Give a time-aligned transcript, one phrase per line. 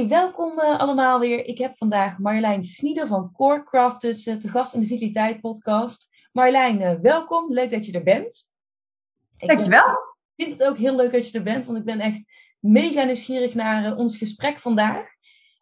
[0.00, 1.44] Hey, welkom uh, allemaal weer.
[1.44, 6.08] Ik heb vandaag Marjolein Snieder van Core Crafters uh, te gast in de Vitaliteit podcast.
[6.32, 7.52] Marjolein, uh, welkom.
[7.52, 8.50] Leuk dat je er bent.
[9.38, 9.88] Ik Dankjewel.
[10.34, 12.24] Ik vind het ook heel leuk dat je er bent, want ik ben echt
[12.58, 15.06] mega nieuwsgierig naar ons gesprek vandaag.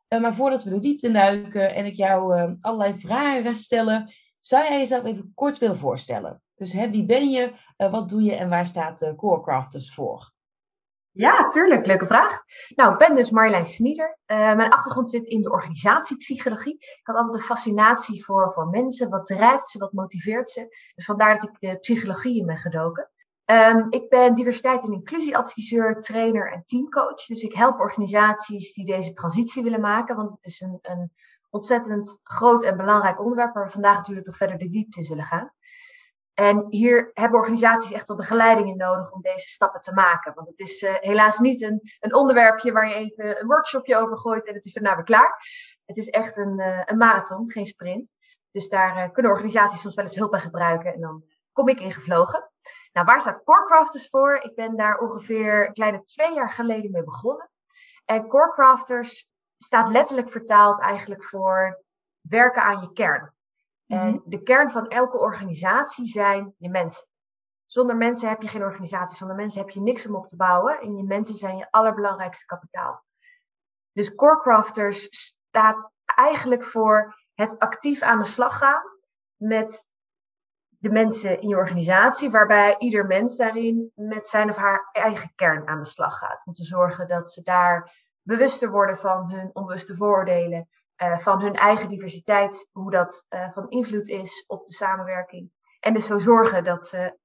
[0.09, 4.79] maar voordat we de diepte induiken en ik jou allerlei vragen ga stellen, zou jij
[4.79, 6.43] jezelf even kort willen voorstellen?
[6.55, 10.33] Dus hè, wie ben je, wat doe je en waar staat Core Crafters voor?
[11.19, 11.87] Ja, tuurlijk.
[11.87, 12.43] Leuke vraag.
[12.75, 14.19] Nou, ik ben dus Marjolein Snieder.
[14.27, 16.75] Uh, mijn achtergrond zit in de organisatiepsychologie.
[16.75, 19.11] Ik had altijd een fascinatie voor, voor mensen.
[19.11, 19.79] Wat drijft ze?
[19.79, 20.93] Wat motiveert ze?
[20.95, 23.11] Dus vandaar dat ik de psychologie in ben gedoken.
[23.45, 27.27] Um, ik ben diversiteit- en inclusieadviseur, trainer en teamcoach.
[27.27, 30.17] Dus ik help organisaties die deze transitie willen maken.
[30.17, 31.13] Want het is een, een
[31.51, 35.25] ontzettend groot en belangrijk onderwerp waar we vandaag natuurlijk nog verder de diepte in zullen
[35.25, 35.53] gaan.
[36.39, 40.35] En hier hebben organisaties echt wel begeleiding in nodig om deze stappen te maken.
[40.35, 44.19] Want het is uh, helaas niet een, een onderwerpje waar je even een workshopje over
[44.19, 45.41] gooit en het is daarna weer klaar.
[45.85, 48.15] Het is echt een, uh, een marathon, geen sprint.
[48.51, 51.81] Dus daar uh, kunnen organisaties soms wel eens hulp bij gebruiken en dan kom ik
[51.81, 52.51] ingevlogen.
[52.93, 54.35] Nou, waar staat Corecrafters voor?
[54.35, 57.51] Ik ben daar ongeveer een kleine twee jaar geleden mee begonnen.
[58.05, 61.85] En Corecrafters staat letterlijk vertaald eigenlijk voor
[62.21, 63.37] werken aan je kern.
[63.89, 64.19] En mhm.
[64.25, 67.07] de kern van elke organisatie zijn je mensen.
[67.67, 69.17] Zonder mensen heb je geen organisatie.
[69.17, 70.81] Zonder mensen heb je niks om op te bouwen.
[70.81, 73.05] En je mensen zijn je allerbelangrijkste kapitaal.
[73.93, 78.83] Dus Corecrafters staat eigenlijk voor het actief aan de slag gaan
[79.37, 79.91] met
[80.69, 85.69] de mensen in je organisatie, waarbij ieder mens daarin met zijn of haar eigen kern
[85.69, 86.47] aan de slag gaat.
[86.47, 90.69] Om te zorgen dat ze daar bewuster worden van hun onbewuste vooroordelen,
[91.03, 95.51] uh, van hun eigen diversiteit, hoe dat uh, van invloed is op de samenwerking.
[95.81, 97.17] En dus zo zorgen dat ze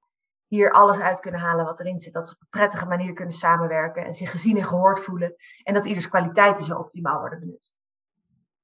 [0.46, 2.12] hier alles uit kunnen halen wat erin zit.
[2.12, 5.34] Dat ze op een prettige manier kunnen samenwerken en zich gezien en gehoord voelen.
[5.62, 7.72] En dat ieders kwaliteiten zo optimaal worden benut.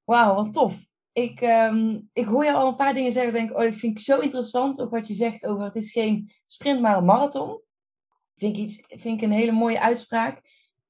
[0.04, 0.78] Wauw, wat tof.
[1.12, 3.32] Ik, um, ik hoor je al een paar dingen zeggen.
[3.32, 4.80] Denk, oh, dat vind ik zo interessant.
[4.80, 7.60] Ook wat je zegt over het is geen sprint, maar een marathon.
[8.36, 10.40] Vind ik, iets, vind ik een hele mooie uitspraak.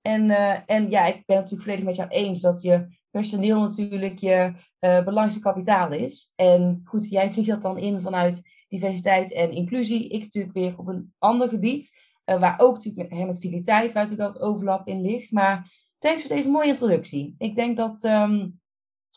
[0.02, 4.18] En, uh, en ja, ik ben natuurlijk volledig met jou eens dat je personeel natuurlijk
[4.18, 6.32] je uh, belangrijkste kapitaal is.
[6.36, 10.08] En goed, jij vliegt dat dan in vanuit diversiteit en inclusie.
[10.08, 11.90] Ik natuurlijk weer op een ander gebied,
[12.26, 15.32] uh, waar ook natuurlijk met, met waar natuurlijk dat overlap in ligt.
[15.32, 17.34] Maar thanks voor deze mooie introductie.
[17.38, 18.60] Ik denk dat um,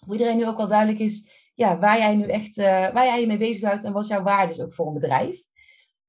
[0.05, 3.19] voor iedereen nu ook al duidelijk is ja, waar jij nu echt uh, waar jij
[3.19, 5.43] je mee bezighoudt en wat jouw waarde is ook voor een bedrijf.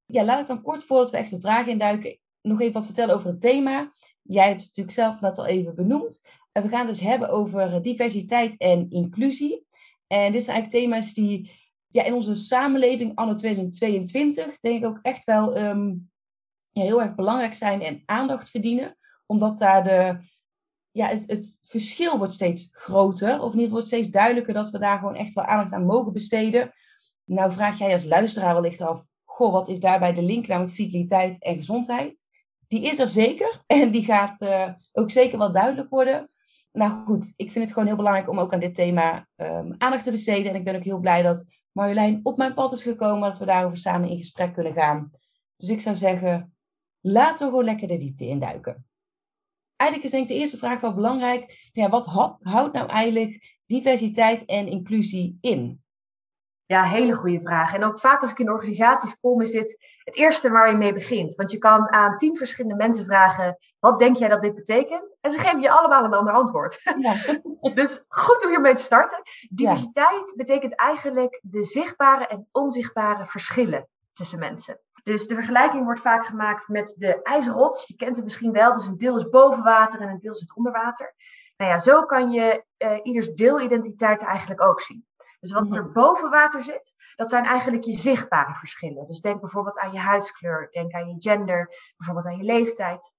[0.07, 3.15] Ja, laat ik dan kort voordat we echt de vragen induiken, nog even wat vertellen
[3.15, 3.93] over het thema.
[4.23, 6.29] Jij hebt het natuurlijk zelf net al even benoemd.
[6.63, 9.67] We gaan dus hebben over diversiteit en inclusie.
[10.07, 11.51] En dit zijn eigenlijk thema's die
[11.89, 15.59] ja, in onze samenleving anno 2022 denk ik ook echt wel
[16.75, 18.97] ja, heel erg belangrijk zijn en aandacht verdienen.
[19.27, 20.19] Omdat daar de,
[20.91, 23.33] ja, het, verschil wordt steeds groter.
[23.41, 25.87] Of in ieder geval wordt steeds duidelijker dat we daar gewoon echt wel aandacht aan
[25.87, 26.73] mogen besteden.
[27.25, 30.73] Nou vraag jij als luisteraar wellicht af, goh, wat is daarbij de link naar met
[30.73, 32.25] vitaliteit en gezondheid?
[32.69, 36.31] Die is er zeker en die gaat uh, ook zeker wel duidelijk worden
[36.75, 40.05] nou goed, ik vind het gewoon heel belangrijk om ook aan dit thema um, aandacht
[40.05, 40.53] te besteden.
[40.53, 43.45] En ik ben ook heel blij dat Marjolein op mijn pad is gekomen, dat we
[43.45, 45.11] daarover samen in gesprek kunnen gaan.
[45.57, 46.57] Dus ik zou zeggen,
[47.01, 48.87] laten we gewoon lekker de diepte induiken.
[49.77, 51.71] Eigenlijk is denk ik de eerste vraag wel belangrijk.
[51.73, 52.07] Ja, wat
[52.41, 55.84] houdt nou eigenlijk diversiteit en inclusie in?
[56.67, 57.75] Ja, hele goede vraag.
[57.75, 60.93] En ook vaak als ik in organisaties kom, is dit het eerste waar je mee
[60.93, 61.35] begint.
[61.35, 65.17] Want je kan aan tien verschillende mensen vragen: wat denk jij dat dit betekent?
[65.21, 66.81] En ze geven je allemaal een ander antwoord.
[66.99, 67.15] Ja.
[67.75, 69.23] dus goed om hiermee te starten.
[69.51, 74.81] Diversiteit betekent eigenlijk de zichtbare en onzichtbare verschillen tussen mensen.
[75.05, 77.87] Dus de vergelijking wordt vaak gemaakt met de ijsrots.
[77.87, 78.75] Je kent het misschien wel.
[78.75, 81.15] Dus een deel is boven water en een deel zit onder water.
[81.57, 85.07] Nou ja, zo kan je uh, ieders deelidentiteit eigenlijk ook zien.
[85.45, 85.75] Dus wat mhm.
[85.75, 89.07] er boven water zit, dat zijn eigenlijk je zichtbare verschillen.
[89.07, 93.15] Dus denk bijvoorbeeld aan je huidskleur, denk aan je gender, bijvoorbeeld aan je leeftijd.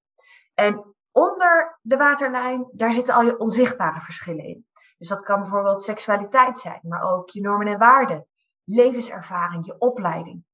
[0.54, 4.68] En onder de waterlijn, daar zitten al je onzichtbare verschillen in.
[4.98, 8.28] Dus dat kan bijvoorbeeld seksualiteit zijn, maar ook je normen en waarden,
[8.64, 10.46] levenservaring, je opleiding.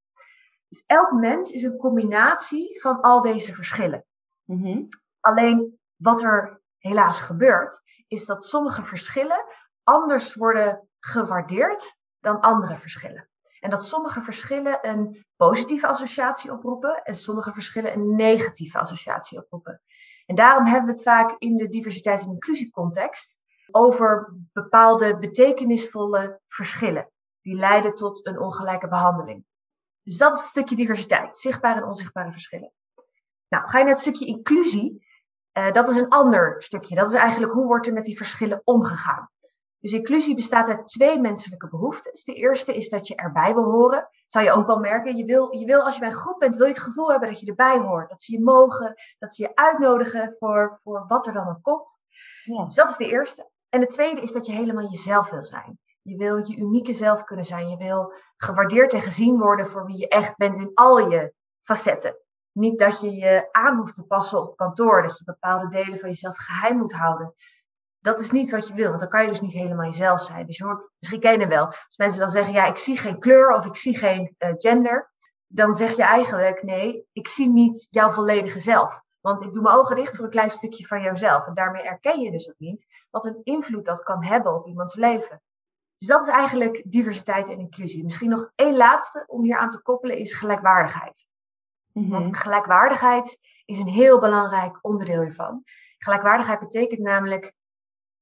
[0.68, 4.06] Dus elk mens is een combinatie van al deze verschillen.
[4.44, 4.84] Mhm.
[5.20, 9.46] Alleen wat er helaas gebeurt, is dat sommige verschillen
[9.84, 13.30] anders worden gewaardeerd dan andere verschillen.
[13.60, 19.82] En dat sommige verschillen een positieve associatie oproepen en sommige verschillen een negatieve associatie oproepen.
[20.26, 23.40] En daarom hebben we het vaak in de diversiteit- en inclusiecontext
[23.72, 27.12] over bepaalde betekenisvolle verschillen
[27.42, 29.46] die leiden tot een ongelijke behandeling.
[30.04, 32.72] Dus dat is een stukje diversiteit, zichtbare en onzichtbare verschillen.
[33.50, 35.06] Nou, ga je naar het stukje inclusie,
[35.58, 36.96] uh, dat is een ander stukje.
[36.96, 39.30] Dat is eigenlijk hoe wordt er met die verschillen omgegaan.
[39.82, 42.24] Dus inclusie bestaat uit twee menselijke behoeftes.
[42.24, 44.00] De eerste is dat je erbij wil horen.
[44.00, 45.18] Dat zou je ook wel merken.
[45.18, 47.30] Je wil, je wil als je bij een groep bent, wil je het gevoel hebben
[47.30, 48.10] dat je erbij hoort.
[48.10, 52.00] Dat ze je mogen, dat ze je uitnodigen voor, voor wat er dan ook komt.
[52.44, 52.66] Ja.
[52.66, 53.50] Dus dat is de eerste.
[53.70, 55.80] En de tweede is dat je helemaal jezelf wil zijn.
[56.02, 57.70] Je wil je unieke zelf kunnen zijn.
[57.70, 62.18] Je wil gewaardeerd en gezien worden voor wie je echt bent in al je facetten.
[62.52, 66.10] Niet dat je je aan hoeft te passen op kantoor, dat je bepaalde delen van
[66.10, 67.34] jezelf geheim moet houden.
[68.02, 70.46] Dat is niet wat je wil, want dan kan je dus niet helemaal jezelf zijn.
[70.46, 71.66] Dus je hoort, misschien ken je wel.
[71.66, 75.12] Als mensen dan zeggen, ja, ik zie geen kleur of ik zie geen uh, gender,
[75.48, 79.02] dan zeg je eigenlijk, nee, ik zie niet jouw volledige zelf.
[79.20, 81.48] Want ik doe mijn ogen dicht voor een klein stukje van jouzelf.
[81.48, 84.96] En daarmee erken je dus ook niet wat een invloed dat kan hebben op iemands
[84.96, 85.42] leven.
[85.98, 88.04] Dus dat is eigenlijk diversiteit en inclusie.
[88.04, 91.26] Misschien nog één laatste om hier aan te koppelen is gelijkwaardigheid.
[91.94, 92.36] Want mhm.
[92.36, 95.64] gelijkwaardigheid is een heel belangrijk onderdeel hiervan.
[95.98, 97.54] Gelijkwaardigheid betekent namelijk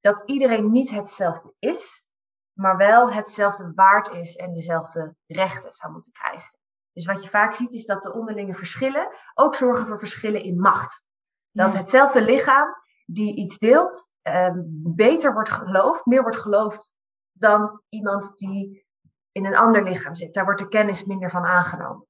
[0.02, 2.08] dat iedereen niet hetzelfde is,
[2.54, 6.58] maar wel hetzelfde waard is en dezelfde rechten zou moeten krijgen.
[6.94, 10.60] Dus wat je vaak ziet is dat de onderlinge verschillen ook zorgen voor verschillen in
[10.60, 11.08] macht.
[11.52, 12.76] Dat hetzelfde lichaam
[13.06, 14.54] die iets deelt, eh,
[14.96, 16.96] beter wordt geloofd, meer wordt geloofd
[17.32, 18.86] dan iemand die
[19.32, 20.34] in een ander lichaam zit.
[20.34, 22.08] Daar wordt de kennis minder van aangenomen.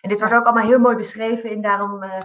[0.00, 2.16] En dit wordt ook allemaal heel mooi beschreven in daarom uh,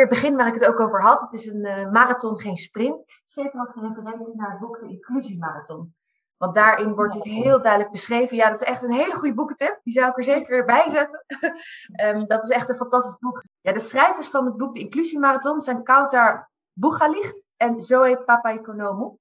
[0.00, 1.20] het begin waar ik het ook over had.
[1.20, 3.04] Het is een uh, marathon, geen sprint.
[3.22, 5.94] Zeker ook een referentie naar het boek De Inclusiemarathon.
[6.36, 8.36] Want daarin wordt dit heel duidelijk beschreven.
[8.36, 9.80] Ja, dat is echt een hele goede boekentip.
[9.82, 11.24] Die zou ik er zeker bij zetten.
[12.04, 13.42] um, dat is echt een fantastisch boek.
[13.60, 19.16] Ja, de schrijvers van het boek De Inclusiemarathon zijn Kautar Boegalicht en Zoe Papaikonomou.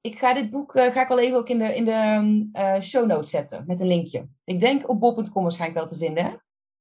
[0.00, 2.80] Ik ga dit boek uh, ga ik wel even ook in de, in de uh,
[2.80, 4.28] show notes zetten met een linkje.
[4.44, 6.24] Ik denk op bob.com waarschijnlijk wel te vinden.
[6.24, 6.34] Hè?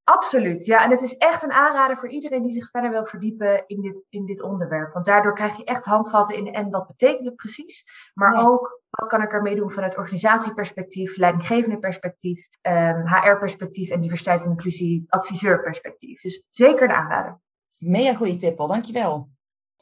[0.09, 0.83] Absoluut, ja.
[0.83, 4.05] En het is echt een aanrader voor iedereen die zich verder wil verdiepen in dit,
[4.09, 4.93] in dit onderwerp.
[4.93, 7.85] Want daardoor krijg je echt handvatten in en wat betekent het precies.
[8.13, 14.01] Maar ook wat kan ik ermee doen vanuit organisatieperspectief, leidinggevende perspectief, um, ehm, HR-perspectief en
[14.01, 16.21] diversiteit en inclusie adviseurperspectief.
[16.21, 17.41] Dus zeker een aanrader.
[17.77, 19.29] Mega goede tip al, dankjewel.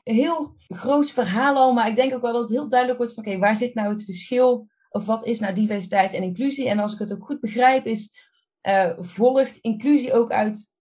[0.03, 3.13] Een heel groot verhaal al, maar ik denk ook wel dat het heel duidelijk wordt
[3.13, 4.68] van oké, waar zit nou het verschil?
[4.89, 6.69] Of wat is nou diversiteit en inclusie?
[6.69, 8.26] En als ik het ook goed begrijp, is
[8.68, 10.72] uh, volgt inclusie ook uit,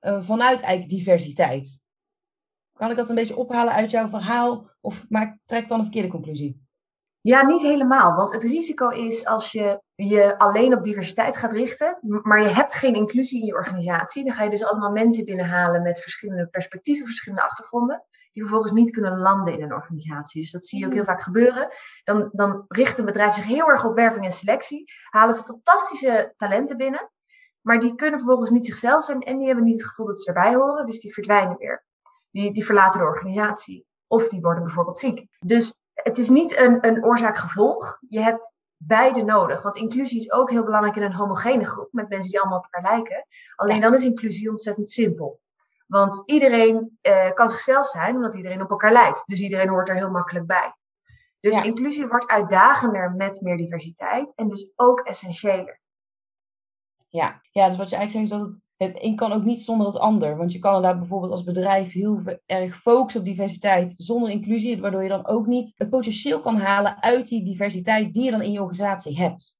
[0.00, 1.84] uh, vanuit eigenlijk diversiteit.
[2.72, 6.08] Kan ik dat een beetje ophalen uit jouw verhaal of maak, trek dan een verkeerde
[6.08, 6.64] conclusie?
[7.20, 8.14] Ja, niet helemaal.
[8.14, 12.74] Want het risico is als je je alleen op diversiteit gaat richten, maar je hebt
[12.74, 17.06] geen inclusie in je organisatie, dan ga je dus allemaal mensen binnenhalen met verschillende perspectieven,
[17.06, 20.40] verschillende achtergronden, die vervolgens niet kunnen landen in een organisatie.
[20.40, 21.10] Dus dat zie je ook heel hmm.
[21.10, 21.68] vaak gebeuren.
[22.04, 26.34] Dan, dan richt een bedrijf zich heel erg op werving en selectie, halen ze fantastische
[26.36, 27.10] talenten binnen,
[27.66, 30.28] maar die kunnen vervolgens niet zichzelf zijn en die hebben niet het gevoel dat ze
[30.28, 30.86] erbij horen.
[30.86, 31.84] Dus die verdwijnen weer.
[32.30, 33.86] Die, die verlaten de organisatie.
[34.06, 35.26] Of die worden bijvoorbeeld ziek.
[35.40, 37.98] Dus het is niet een, een oorzaak-gevolg.
[38.08, 39.62] Je hebt beide nodig.
[39.62, 41.88] Want inclusie is ook heel belangrijk in een homogene groep.
[41.92, 43.26] Met mensen die allemaal op elkaar lijken.
[43.54, 45.40] Alleen dan is inclusie ontzettend simpel.
[45.86, 49.26] Want iedereen uh, kan zichzelf zijn omdat iedereen op elkaar lijkt.
[49.26, 50.76] Dus iedereen hoort er heel makkelijk bij.
[51.40, 55.80] Dus inclusie wordt uitdagender met meer diversiteit en dus ook essentiëler.
[57.16, 57.40] Ja.
[57.50, 59.86] ja, dus wat je eigenlijk zegt is dat het, het een kan ook niet zonder
[59.86, 60.36] het ander.
[60.36, 65.02] Want je kan inderdaad bijvoorbeeld als bedrijf heel erg focussen op diversiteit zonder inclusie, waardoor
[65.02, 68.52] je dan ook niet het potentieel kan halen uit die diversiteit die je dan in
[68.52, 69.54] je organisatie hebt.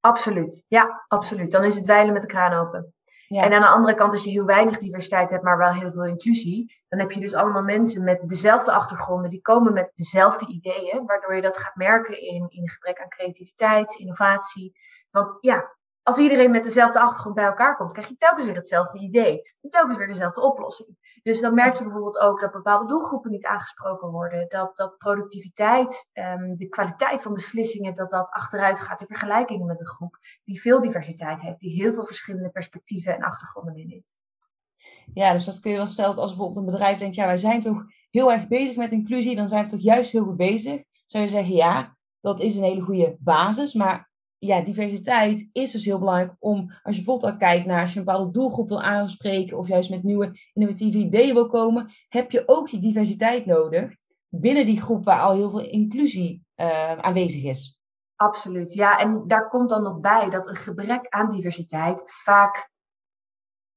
[0.00, 1.50] Absoluut, ja, absoluut.
[1.50, 2.94] Dan is het dweilen met de kraan open.
[3.28, 3.42] Ja.
[3.42, 6.06] En aan de andere kant, als je heel weinig diversiteit hebt, maar wel heel veel
[6.06, 11.06] inclusie, dan heb je dus allemaal mensen met dezelfde achtergronden, die komen met dezelfde ideeën,
[11.06, 14.72] waardoor je dat gaat merken in, in gebrek aan creativiteit, innovatie.
[15.10, 18.98] Want ja, als iedereen met dezelfde achtergrond bij elkaar komt, krijg je telkens weer hetzelfde
[18.98, 19.42] idee.
[19.60, 21.20] En telkens weer dezelfde oplossing.
[21.22, 24.48] Dus dan merk je bijvoorbeeld ook dat bepaalde doelgroepen niet aangesproken worden.
[24.48, 29.80] Dat, dat productiviteit, um, de kwaliteit van beslissingen, dat dat achteruit gaat in vergelijking met
[29.80, 31.60] een groep die veel diversiteit heeft.
[31.60, 34.16] Die heel veel verschillende perspectieven en achtergronden inneemt.
[35.14, 37.60] Ja, dus dat kun je wel stellen als bijvoorbeeld een bedrijf denkt, ja, wij zijn
[37.60, 39.36] toch heel erg bezig met inclusie.
[39.36, 40.82] Dan zijn we toch juist heel goed bezig.
[41.06, 43.74] Zou je zeggen, ja, dat is een hele goede basis.
[43.74, 44.11] Maar
[44.46, 47.98] ja, diversiteit is dus heel belangrijk om, als je bijvoorbeeld al kijkt naar als je
[47.98, 52.42] een bepaalde doelgroep wil aanspreken of juist met nieuwe innovatieve ideeën wil komen, heb je
[52.46, 53.94] ook die diversiteit nodig
[54.28, 57.80] binnen die groep waar al heel veel inclusie uh, aanwezig is.
[58.16, 58.98] Absoluut, ja.
[58.98, 62.70] En daar komt dan nog bij dat een gebrek aan diversiteit vaak,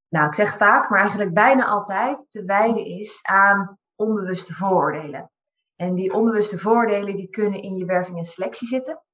[0.10, 5.32] nou ik zeg vaak, maar eigenlijk bijna altijd te wijden is aan onbewuste vooroordelen.
[5.76, 9.05] En die onbewuste vooroordelen die kunnen in je werving en selectie zitten.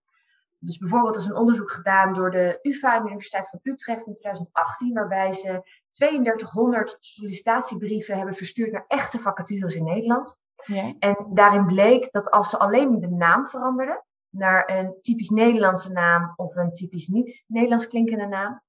[0.64, 4.94] Dus bijvoorbeeld is een onderzoek gedaan door de UvA de Universiteit van Utrecht in 2018,
[4.94, 10.38] waarbij ze 3200 sollicitatiebrieven hebben verstuurd naar echte vacatures in Nederland.
[10.66, 10.94] Ja.
[11.00, 16.34] En daarin bleek dat als ze alleen de naam veranderden naar een typisch Nederlandse naam
[16.36, 18.62] of een typisch niet-Nederlands klinkende naam,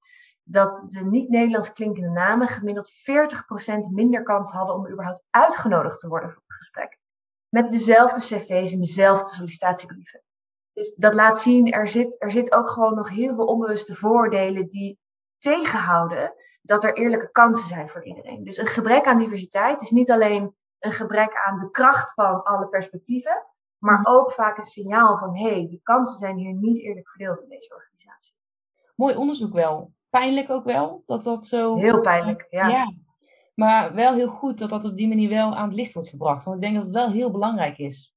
[0.43, 2.93] dat de niet-Nederlands klinkende namen gemiddeld 40%
[3.91, 6.99] minder kans hadden om überhaupt uitgenodigd te worden voor het gesprek.
[7.49, 10.21] Met dezelfde cv's en dezelfde sollicitatiebrieven.
[10.73, 14.67] Dus dat laat zien, er zit, er zit ook gewoon nog heel veel onbewuste voordelen
[14.67, 14.99] die
[15.37, 18.43] tegenhouden dat er eerlijke kansen zijn voor iedereen.
[18.43, 22.67] Dus een gebrek aan diversiteit is niet alleen een gebrek aan de kracht van alle
[22.67, 23.45] perspectieven,
[23.77, 24.07] maar mhm.
[24.07, 27.49] ook vaak een signaal van hé, hey, de kansen zijn hier niet eerlijk verdeeld in
[27.49, 28.35] deze organisatie.
[28.95, 29.93] Mooi onderzoek wel.
[30.09, 31.75] Pijnlijk ook wel, dat dat zo...
[31.75, 32.67] Heel pijnlijk, ja.
[32.67, 32.93] ja.
[33.55, 36.43] Maar wel heel goed dat dat op die manier wel aan het licht wordt gebracht.
[36.43, 38.12] Want ik denk dat het wel heel belangrijk is.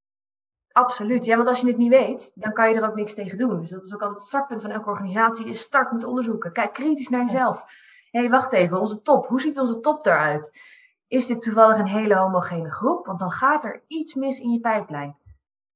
[0.77, 1.25] Absoluut.
[1.25, 3.61] Ja, want als je het niet weet, dan kan je er ook niks tegen doen.
[3.61, 6.53] Dus dat is ook altijd het startpunt van elke organisatie, is start met onderzoeken.
[6.53, 7.65] Kijk kritisch naar jezelf.
[8.11, 9.27] Hé, hey, wacht even, onze top.
[9.27, 10.61] Hoe ziet onze top eruit?
[11.07, 13.07] Is dit toevallig een hele homogene groep?
[13.07, 15.17] Want dan gaat er iets mis in je pijplijn.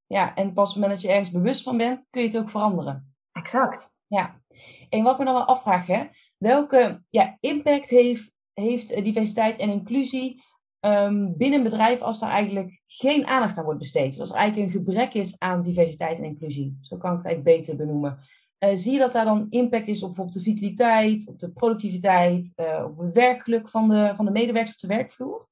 [0.07, 2.39] Ja, en pas op het moment dat je ergens bewust van bent, kun je het
[2.39, 3.15] ook veranderen.
[3.33, 3.95] Exact.
[4.07, 4.41] Ja.
[4.89, 9.71] En wat ik me dan wel afvraag, hè, welke ja, impact heeft, heeft diversiteit en
[9.71, 10.45] inclusie
[10.81, 14.11] um, binnen een bedrijf als daar eigenlijk geen aandacht aan wordt besteed.
[14.11, 16.79] Dus als er eigenlijk een gebrek is aan diversiteit en inclusie.
[16.81, 18.19] Zo kan ik het eigenlijk beter benoemen.
[18.59, 22.53] Uh, zie je dat daar dan impact is op bijvoorbeeld de vitaliteit, op de productiviteit,
[22.57, 25.49] uh, op het werkgeluk van de, van de medewerkers op de werkvloer?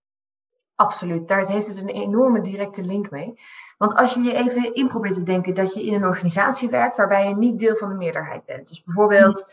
[0.75, 3.35] Absoluut, daar heeft het een enorme directe link mee.
[3.79, 6.97] Want als je je even in probeert te denken dat je in een organisatie werkt
[6.97, 8.69] waarbij je niet deel van de meerderheid bent.
[8.69, 9.53] Dus bijvoorbeeld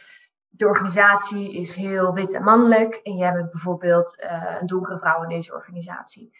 [0.57, 5.23] de organisatie is heel wit en mannelijk en jij bent bijvoorbeeld uh, een donkere vrouw
[5.23, 6.37] in deze organisatie.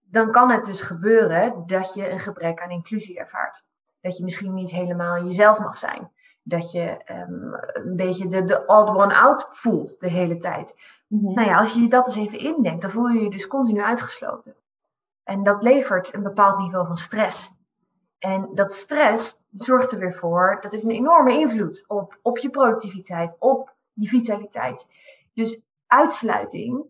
[0.00, 3.66] Dan kan het dus gebeuren dat je een gebrek aan inclusie ervaart.
[4.00, 6.10] Dat je misschien niet helemaal jezelf mag zijn.
[6.42, 10.74] Dat je um, een beetje de, de odd one out voelt de hele tijd.
[11.06, 13.82] Mm Nou ja, als je dat eens even indenkt, dan voel je je dus continu
[13.82, 14.54] uitgesloten.
[15.24, 17.57] En dat levert een bepaald niveau van stress.
[18.18, 22.50] En dat stress zorgt er weer voor, dat heeft een enorme invloed op, op je
[22.50, 24.86] productiviteit, op je vitaliteit.
[25.34, 26.84] Dus uitsluiting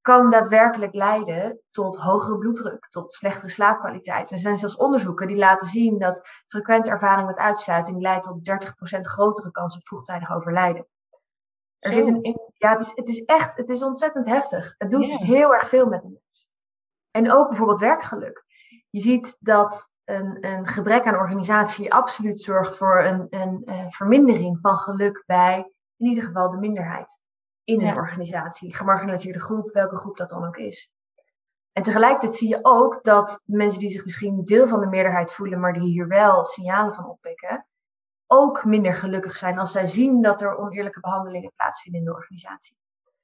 [0.00, 4.30] kan daadwerkelijk leiden tot hogere bloeddruk, tot slechtere slaapkwaliteit.
[4.30, 8.50] Er zijn zelfs onderzoeken die laten zien dat frequente ervaring met uitsluiting leidt tot
[8.96, 10.86] 30% grotere kans op vroegtijdig overlijden.
[11.78, 14.74] Er zit een, ja, het is, het is echt, het is ontzettend heftig.
[14.78, 16.48] Het doet heel erg veel met een mens.
[17.10, 18.44] En ook bijvoorbeeld werkgeluk.
[18.90, 24.58] Je ziet dat een, een gebrek aan organisatie absoluut zorgt voor een, een, een, vermindering
[24.60, 25.56] van geluk bij
[25.96, 27.20] in ieder geval de minderheid
[27.64, 30.90] in een organisatie, gemarginaliseerde groep, welke groep dat dan ook is.
[31.72, 35.60] En tegelijkertijd zie je ook dat mensen die zich misschien deel van de meerderheid voelen,
[35.60, 37.66] maar die hier wel signalen van oppikken,
[38.26, 42.76] ook minder gelukkig zijn als zij zien dat er oneerlijke behandelingen plaatsvinden in de organisatie.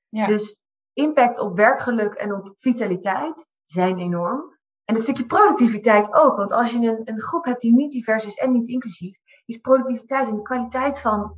[0.09, 0.27] Ja.
[0.27, 0.57] Dus
[0.93, 4.59] impact op werkgeluk en op vitaliteit zijn enorm.
[4.93, 6.37] En een stukje productiviteit ook.
[6.37, 9.57] Want als je een, een groep hebt die niet divers is en niet inclusief, is
[9.57, 11.37] productiviteit en de kwaliteit van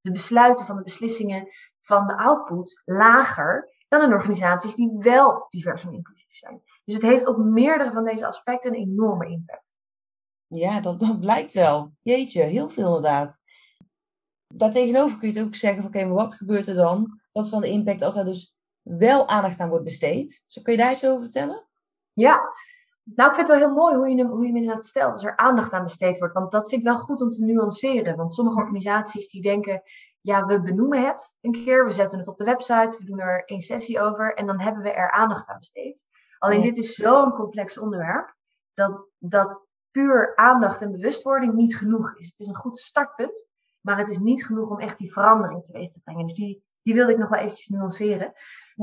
[0.00, 1.48] de besluiten, van de beslissingen,
[1.80, 6.62] van de output lager dan in organisaties die wel divers en inclusief zijn.
[6.84, 9.74] Dus het heeft op meerdere van deze aspecten een enorme impact.
[10.46, 11.92] Ja, dat, dat blijkt wel.
[12.02, 13.40] Jeetje, heel veel inderdaad.
[14.54, 17.20] Daartegenover kun je het ook zeggen: oké, maar wat gebeurt er dan?
[17.32, 20.44] Wat is dan de impact als er dus wel aandacht aan wordt besteed?
[20.46, 21.68] Zo kun je daar iets over vertellen?
[22.12, 22.40] Ja,
[23.14, 25.12] nou, ik vind het wel heel mooi hoe je hem, hoe je hem inderdaad stelt,
[25.12, 26.34] als er aandacht aan besteed wordt.
[26.34, 28.16] Want dat vind ik wel goed om te nuanceren.
[28.16, 29.82] Want sommige organisaties die denken,
[30.20, 33.42] ja, we benoemen het een keer, we zetten het op de website, we doen er
[33.46, 36.04] een sessie over en dan hebben we er aandacht aan besteed.
[36.38, 38.34] Alleen dit is zo'n complex onderwerp,
[38.72, 42.28] dat, dat puur aandacht en bewustwording niet genoeg is.
[42.28, 43.48] Het is een goed startpunt,
[43.80, 46.26] maar het is niet genoeg om echt die verandering teweeg te brengen.
[46.26, 48.32] Dus die, die wilde ik nog wel eventjes nuanceren.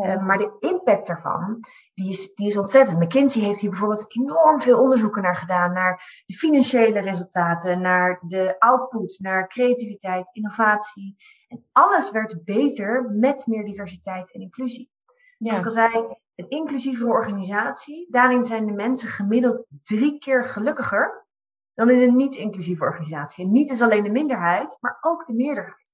[0.01, 1.59] Eh, maar de impact daarvan,
[1.93, 2.99] die is, die is ontzettend.
[2.99, 5.73] McKinsey heeft hier bijvoorbeeld enorm veel onderzoeken naar gedaan.
[5.73, 11.15] Naar de financiële resultaten, naar de output, naar creativiteit, innovatie.
[11.47, 14.91] En alles werd beter met meer diversiteit en inclusie.
[15.37, 18.07] Zoals ik al zei, een inclusievere organisatie.
[18.09, 21.25] Daarin zijn de mensen gemiddeld drie keer gelukkiger
[21.73, 23.45] dan in een niet-inclusieve organisatie.
[23.45, 25.86] En niet is alleen de minderheid, maar ook de meerderheid.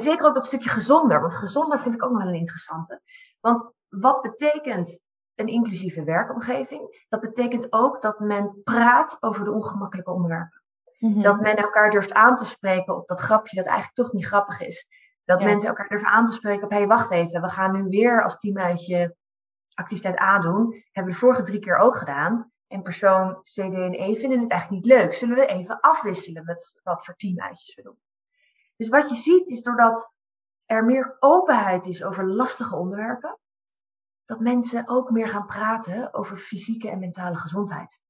[0.00, 3.00] En zeker ook dat stukje gezonder, want gezonder vind ik ook nog wel een interessante.
[3.40, 5.02] Want wat betekent
[5.34, 7.04] een inclusieve werkomgeving?
[7.08, 10.62] Dat betekent ook dat men praat over de ongemakkelijke onderwerpen.
[10.98, 11.22] Mhm.
[11.22, 14.60] Dat men elkaar durft aan te spreken op dat grapje dat eigenlijk toch niet grappig
[14.60, 14.86] is.
[15.24, 17.88] Dat mensen elkaar durven aan te spreken op, hé, hey, wacht even, we gaan nu
[17.88, 19.16] weer als teamuitje
[19.74, 20.84] activiteit A doen.
[20.92, 22.52] Hebben we de vorige drie keer ook gedaan.
[22.66, 25.12] En persoon C, D en E vinden het eigenlijk niet leuk.
[25.12, 27.98] Zullen we even afwisselen met wat voor teamuitjes we doen?
[28.80, 30.12] Dus wat je ziet is doordat
[30.66, 33.38] er meer openheid is over lastige onderwerpen,
[34.24, 38.00] dat mensen ook meer gaan praten over fysieke en mentale gezondheid.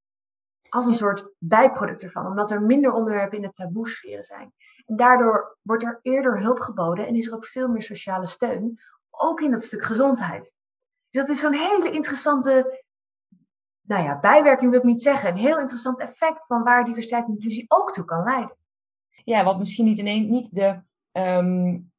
[0.69, 4.53] Als een soort bijproduct ervan, omdat er minder onderwerpen in de taboesferen zijn.
[4.87, 8.81] En daardoor wordt er eerder hulp geboden en is er ook veel meer sociale steun,
[9.11, 10.55] ook in dat stuk gezondheid.
[11.11, 12.85] Dus dat is zo'n hele interessante,
[13.81, 17.33] nou ja, bijwerking wil ik niet zeggen, een heel interessant effect van waar diversiteit en
[17.33, 18.59] inclusie ook toe kan leiden.
[19.31, 20.81] Ja, wat misschien niet, ineens, niet de
[21.13, 21.93] um,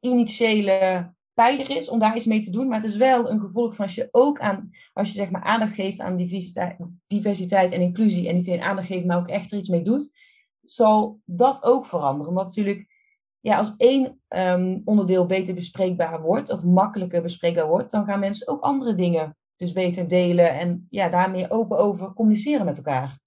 [0.00, 2.68] initiële pijler is om daar iets mee te doen.
[2.68, 5.42] Maar het is wel een gevolg van als je ook aan, als je zeg maar
[5.42, 6.16] aandacht geeft aan
[7.06, 10.12] diversiteit, en inclusie en niet alleen aandacht geeft, maar ook echt er iets mee doet,
[10.62, 12.28] zal dat ook veranderen.
[12.28, 12.86] Omdat natuurlijk,
[13.40, 18.48] ja, als één um, onderdeel beter bespreekbaar wordt of makkelijker bespreekbaar wordt, dan gaan mensen
[18.48, 23.18] ook andere dingen dus beter delen en ja, daarmee open over communiceren met elkaar.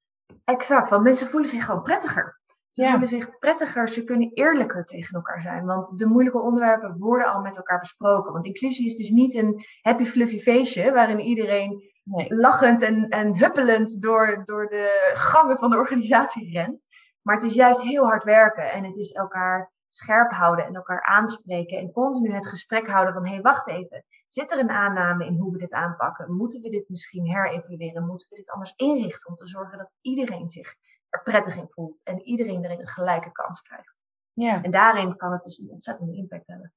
[0.44, 2.41] Exact, want mensen voelen zich gewoon prettiger.
[2.72, 5.66] Ze voelen zich prettiger, ze kunnen eerlijker tegen elkaar zijn.
[5.66, 8.32] Want de moeilijke onderwerpen worden al met elkaar besproken.
[8.32, 11.82] Want inclusie is dus niet een happy fluffy feestje waarin iedereen
[12.28, 16.88] lachend en, en huppelend door, door de gangen van de organisatie rent.
[17.22, 21.04] Maar het is juist heel hard werken en het is elkaar scherp houden en elkaar
[21.04, 24.06] aanspreken en continu het gesprek houden van hé, hey, wacht even.
[24.28, 26.36] Zit er een aanname in hoe we dit aanpakken?
[26.36, 28.06] Moeten we dit misschien herevalueren?
[28.06, 30.76] Moeten we dit anders inrichten om te zorgen dat iedereen zich
[31.12, 34.00] er prettig in voelt en iedereen erin een gelijke kans krijgt.
[34.34, 34.64] Ja.
[34.64, 36.74] En daarin kan het dus een ontzettende impact hebben.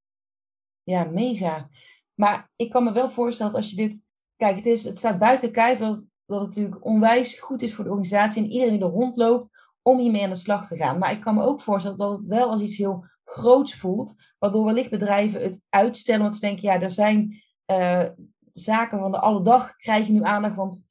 [0.83, 1.69] Ja, mega.
[2.14, 4.05] Maar ik kan me wel voorstellen dat als je dit.
[4.37, 7.85] Kijk, het, is, het staat buiten kijf dat, dat het natuurlijk onwijs goed is voor
[7.85, 9.51] de organisatie en iedereen die er rondloopt
[9.83, 10.99] om hiermee aan de slag te gaan.
[10.99, 14.64] Maar ik kan me ook voorstellen dat het wel als iets heel groots voelt, waardoor
[14.64, 18.09] wellicht bedrijven het uitstellen, want ze denken, ja, er zijn uh,
[18.53, 20.87] zaken van de alle dag krijg je nu aandacht, want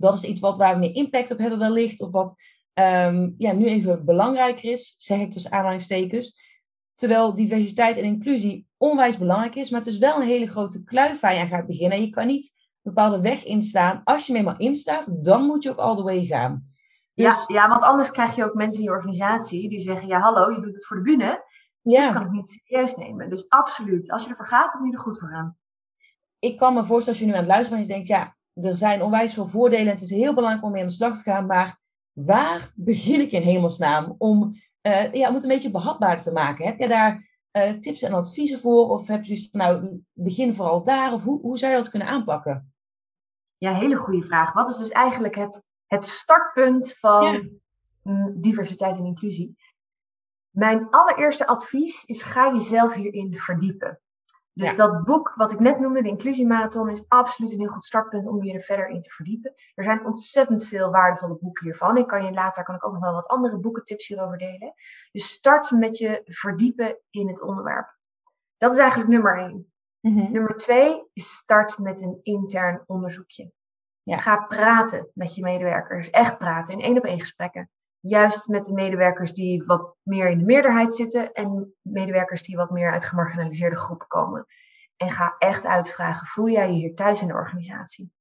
[0.00, 2.00] dat is iets wat waar we meer impact op hebben wellicht.
[2.00, 2.36] Of wat
[2.74, 6.48] um, ja, nu even belangrijker is, zeg ik tussen aanhalingstekens.
[6.94, 9.70] Terwijl diversiteit en inclusie onwijs belangrijk is.
[9.70, 11.98] Maar het is wel een hele grote kluif waar je aan gaat beginnen.
[11.98, 14.00] En je kan niet een bepaalde weg inslaan.
[14.04, 16.68] Als je eenmaal instaat, dan moet je ook all the way gaan.
[17.14, 17.44] Dus...
[17.46, 20.50] Ja, ja, want anders krijg je ook mensen in je organisatie die zeggen: Ja, hallo,
[20.50, 21.44] je doet het voor de bühne.
[21.82, 22.04] Ja.
[22.04, 23.30] Dat kan ik niet serieus nemen.
[23.30, 25.56] Dus absoluut, als je ervoor gaat, dan moet je er goed voor gaan.
[26.38, 28.36] Ik kan me voorstellen als je nu aan het luisteren bent en je denkt: Ja,
[28.64, 31.16] er zijn onwijs veel voordelen en het is heel belangrijk om mee aan de slag
[31.16, 31.46] te gaan.
[31.46, 31.80] Maar
[32.12, 36.66] waar begin ik in hemelsnaam om, uh, ja, om het een beetje behapbaar te maken?
[36.66, 38.88] Heb je daar uh, tips en adviezen voor?
[38.88, 41.12] Of heb je zoiets van, nou, begin vooral daar?
[41.12, 42.72] Of hoe, hoe zou je dat kunnen aanpakken?
[43.56, 44.52] Ja, hele goede vraag.
[44.52, 47.50] Wat is dus eigenlijk het, het startpunt van
[48.02, 49.56] mm, diversiteit en inclusie?
[50.50, 54.00] Mijn allereerste advies is: ga jezelf hierin verdiepen.
[54.52, 58.26] Dus dat boek wat ik net noemde, de Inclusiemarathon, is absoluut een heel goed startpunt
[58.26, 59.54] om je er verder in te verdiepen.
[59.74, 61.96] Er zijn ontzettend veel waardevolle boeken hiervan.
[61.96, 64.74] Ik kan je later kan ik ook nog wel wat andere boekentips hierover delen.
[65.12, 67.98] Dus start met je verdiepen in het onderwerp.
[68.56, 69.72] Dat is eigenlijk nummer één.
[70.00, 70.32] Mhm.
[70.32, 73.52] Nummer twee is start met een intern onderzoekje.
[74.02, 74.18] Ja.
[74.18, 76.10] Ga praten met je medewerkers.
[76.10, 80.38] Echt praten in één op één gesprekken juist met de medewerkers die wat meer in
[80.38, 84.46] de meerderheid zitten en medewerkers die wat meer uit gemarginaliseerde groepen komen.
[84.96, 88.12] En ga echt uitvragen, voel jij je hier thuis in de organisatie?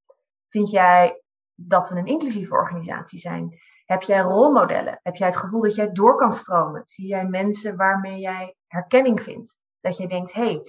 [0.50, 1.24] Vind jij
[1.56, 3.60] dat we een inclusieve organisatie zijn?
[3.86, 5.00] Heb jij rolmodellen?
[5.04, 6.82] Heb jij het gevoel dat jij door kan stromen?
[6.86, 9.58] Zie jij mensen waarmee jij herkenning vindt?
[9.80, 10.63] Dat je denkt, hé, hey,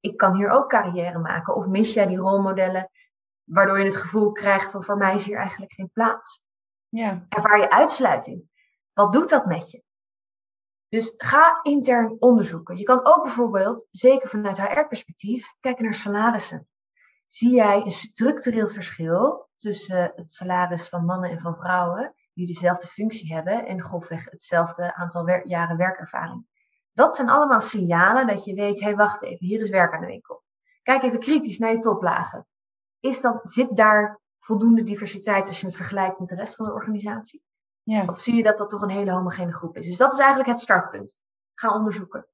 [0.00, 1.54] ik kan hier ook carrière maken.
[1.54, 2.90] Of mis jij die rolmodellen,
[3.44, 6.42] waardoor je het gevoel krijgt van voor mij is hier eigenlijk geen plaats?
[6.88, 7.26] Ja.
[7.28, 8.50] Ervaar je uitsluiting?
[8.92, 9.82] Wat doet dat met je?
[10.88, 12.76] Dus ga intern onderzoeken.
[12.76, 16.68] Je kan ook bijvoorbeeld, zeker vanuit HR-perspectief, kijken naar salarissen.
[17.26, 22.86] Zie jij een structureel verschil tussen het salaris van mannen en van vrouwen die dezelfde
[22.86, 26.46] functie hebben en grofweg hetzelfde aantal jaren werkervaring?
[26.92, 30.00] Dat zijn allemaal signalen dat je weet, hé hey, wacht even, hier is werk aan
[30.00, 30.42] de winkel.
[30.82, 32.46] Kijk even kritisch naar je toplagen.
[33.00, 36.72] Is dat, zit daar voldoende diversiteit als je het vergelijkt met de rest van de
[36.72, 37.42] organisatie?
[37.82, 38.04] Ja.
[38.04, 39.86] Of zie je dat dat toch een hele homogene groep is?
[39.86, 41.18] Dus dat is eigenlijk het startpunt.
[41.54, 42.26] Ga onderzoeken.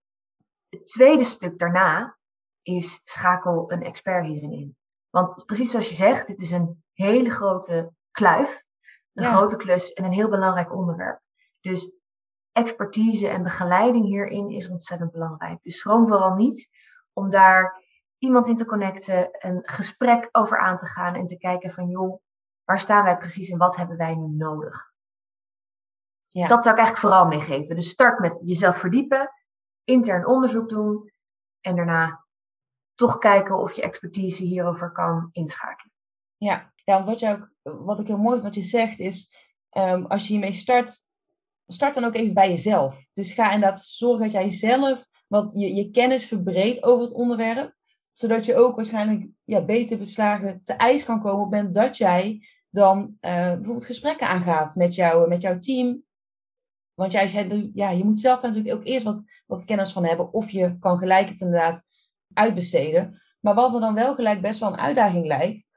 [0.68, 2.18] Het tweede stuk daarna
[2.62, 4.76] is schakel een expert hierin in.
[5.11, 8.66] Want precies zoals je zegt, dit is een hele grote kluif.
[9.12, 11.20] Een grote klus en een heel belangrijk onderwerp.
[11.61, 11.96] Dus
[12.52, 15.62] expertise en begeleiding hierin is ontzettend belangrijk.
[15.62, 16.68] Dus schroom vooral niet
[17.12, 17.84] om daar
[18.18, 22.20] iemand in te connecten, een gesprek over aan te gaan en te kijken van joh,
[22.64, 24.92] waar staan wij precies en wat hebben wij nu nodig?
[26.31, 26.41] Ja.
[26.41, 27.75] Dus dat zou ik eigenlijk vooral meegeven.
[27.75, 29.31] Dus start met jezelf verdiepen,
[29.85, 31.12] intern onderzoek doen
[31.61, 32.25] en daarna
[32.95, 35.93] toch kijken of je expertise hierover kan inschakelen.
[36.37, 39.33] Ja, ja wat, jou, wat ik heel mooi vind wat je zegt is,
[39.77, 41.05] um, als je hiermee start,
[41.67, 43.07] start dan ook even bij jezelf.
[43.12, 47.77] Dus ga inderdaad zorgen dat jij zelf wat je, je kennis verbreedt over het onderwerp.
[48.12, 51.97] Zodat je ook waarschijnlijk ja, beter beslagen te ijs kan komen op het moment dat
[51.97, 56.03] jij dan uh, bijvoorbeeld gesprekken aangaat met, jou, met jouw team.
[56.98, 60.32] Want jij, ja, je moet zelf natuurlijk ook eerst wat, wat kennis van hebben.
[60.32, 61.84] Of je kan gelijk het inderdaad
[62.32, 63.20] uitbesteden.
[63.40, 65.68] Maar wat me dan wel gelijk best wel een uitdaging lijkt.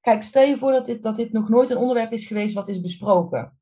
[0.00, 2.68] Kijk, stel je voor dat dit, dat dit nog nooit een onderwerp is geweest wat
[2.68, 3.58] is besproken.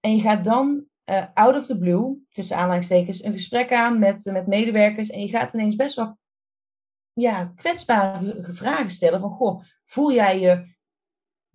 [0.00, 4.30] En je gaat dan uh, out of the blue, tussen aanhalingstekens, een gesprek aan met,
[4.32, 5.10] met medewerkers.
[5.10, 6.18] En je gaat ineens best wel
[7.12, 9.20] ja, kwetsbare vragen stellen.
[9.20, 10.74] Van, goh, voel jij je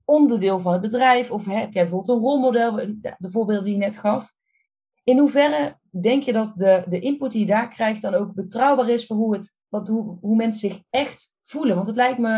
[0.06, 1.32] onderdeel van het bedrijf?
[1.32, 2.75] Of heb jij bijvoorbeeld een rolmodel,
[3.17, 4.36] de voorbeelden die je net gaf?
[5.08, 8.89] In hoeverre denk je dat de, de input die je daar krijgt dan ook betrouwbaar
[8.89, 11.76] is voor hoe, het, wat, hoe, hoe mensen zich echt voelen?
[11.76, 12.34] Want het lijkt me,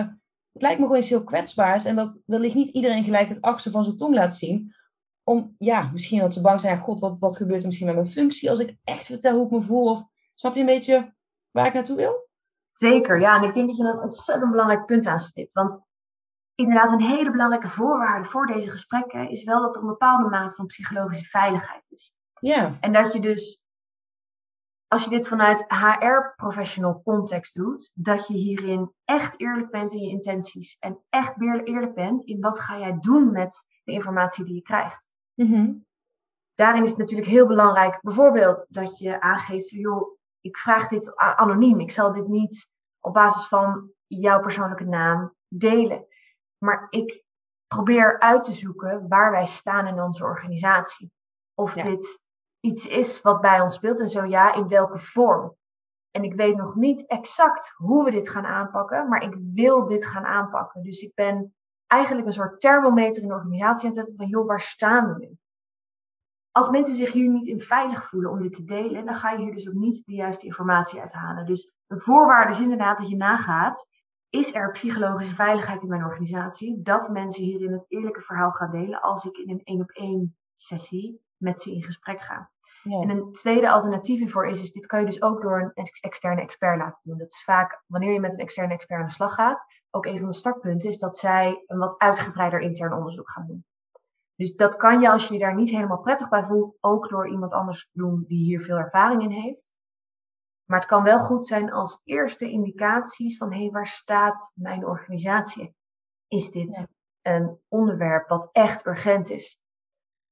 [0.52, 3.72] het lijkt me gewoon iets heel kwetsbaars en dat wellicht niet iedereen gelijk het achtste
[3.72, 4.74] van zijn tong laat zien
[5.24, 8.08] om, ja, misschien dat ze bang zijn, god, wat, wat gebeurt er misschien met mijn
[8.08, 9.90] functie als ik echt vertel hoe ik me voel?
[9.90, 10.04] Of
[10.34, 11.14] snap je een beetje
[11.52, 12.30] waar ik naartoe wil?
[12.70, 13.42] Zeker, ja.
[13.42, 15.54] En ik denk dat je een ontzettend belangrijk punt aanstipt.
[15.54, 15.82] Want
[16.56, 20.56] inderdaad, een hele belangrijke voorwaarde voor deze gesprekken is wel dat er een bepaalde mate
[20.56, 22.14] van psychologische veiligheid is.
[22.40, 22.78] Ja.
[22.80, 23.64] En dat je dus,
[24.88, 30.10] als je dit vanuit HR-professional context doet, dat je hierin echt eerlijk bent in je
[30.10, 34.62] intenties en echt eerlijk bent in wat ga jij doen met de informatie die je
[34.62, 35.10] krijgt.
[35.34, 35.74] Mhm.
[36.56, 41.80] Daarin is het natuurlijk heel belangrijk, bijvoorbeeld, dat je aangeeft, joh, ik vraag dit anoniem.
[41.80, 46.06] Ik zal dit niet op basis van jouw persoonlijke naam delen.
[46.58, 47.24] Maar ik
[47.68, 51.12] probeer uit te zoeken waar wij staan in onze organisatie.
[51.54, 52.24] Of dit
[52.60, 55.58] iets is wat bij ons speelt en zo ja, in welke vorm.
[56.12, 60.06] En ik weet nog niet exact hoe we dit gaan aanpakken, maar ik wil dit
[60.06, 60.84] gaan aanpakken.
[60.84, 61.56] Dus ik ben
[61.88, 65.26] eigenlijk een soort thermometer in de organisatie aan het zetten van, joh, waar staan we
[65.26, 65.38] nu?
[66.52, 69.44] Als mensen zich hier niet in veilig voelen om dit te delen, dan ga je
[69.44, 71.46] hier dus ook niet de juiste informatie uithalen.
[71.46, 73.90] Dus een voorwaarde is inderdaad dat je nagaat,
[74.30, 76.82] is er psychologische veiligheid in mijn organisatie?
[76.82, 80.38] Dat mensen hierin het eerlijke verhaal gaan delen als ik in een één op één
[80.56, 82.52] sessie met ze in gesprek ga.
[82.84, 83.02] Ja.
[83.02, 86.42] En een tweede alternatief hiervoor is, is dit kan je dus ook door een externe
[86.42, 87.18] expert laten doen.
[87.18, 90.20] Dat is vaak wanneer je met een externe expert aan de slag gaat, ook een
[90.20, 93.66] van de startpunten is dat zij een wat uitgebreider intern onderzoek gaan doen.
[94.36, 97.30] Dus dat kan je als je je daar niet helemaal prettig bij voelt, ook door
[97.30, 99.74] iemand anders doen die hier veel ervaring in heeft.
[100.66, 104.86] Maar het kan wel goed zijn als eerste indicaties van hé, hey, waar staat mijn
[104.86, 105.76] organisatie?
[106.28, 106.88] Is dit
[107.22, 109.60] een onderwerp wat echt urgent is?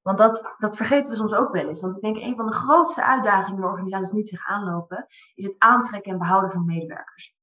[0.07, 1.81] Want dat, dat vergeten we soms ook wel eens.
[1.81, 5.55] Want ik denk een van de grootste uitdagingen waar organisaties nu zich aanlopen, is het
[5.57, 7.35] aantrekken en behouden van medewerkers.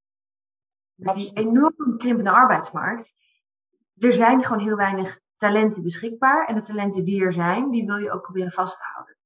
[0.95, 3.13] Met die enorm krimpende arbeidsmarkt,
[3.97, 6.47] er zijn gewoon heel weinig talenten beschikbaar.
[6.47, 9.17] En de talenten die er zijn, die wil je ook proberen vast te houden.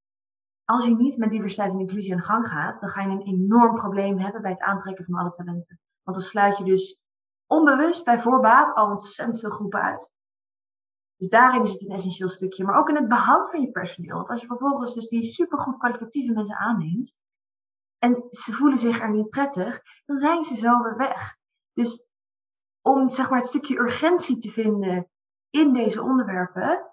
[0.65, 3.27] Als je niet met diversiteit en inclusie aan de gang gaat, dan ga je een
[3.27, 5.81] enorm probleem hebben bij het aantrekken van alle talenten.
[6.03, 7.03] Want dan sluit je dus
[7.47, 10.13] onbewust bij voorbaat al ontzettend veel groepen uit.
[11.19, 12.65] Dus daarin is het een essentieel stukje.
[12.65, 14.17] Maar ook in het behoud van je personeel.
[14.17, 17.17] Want als je vervolgens dus die supergoed kwalitatieve mensen aanneemt.
[17.99, 19.83] En ze voelen zich er niet prettig.
[20.07, 21.37] Dan zijn ze zo weer weg.
[21.73, 22.11] Dus
[22.83, 25.11] om zeg maar het stukje urgentie te vinden
[25.51, 26.93] in deze onderwerpen.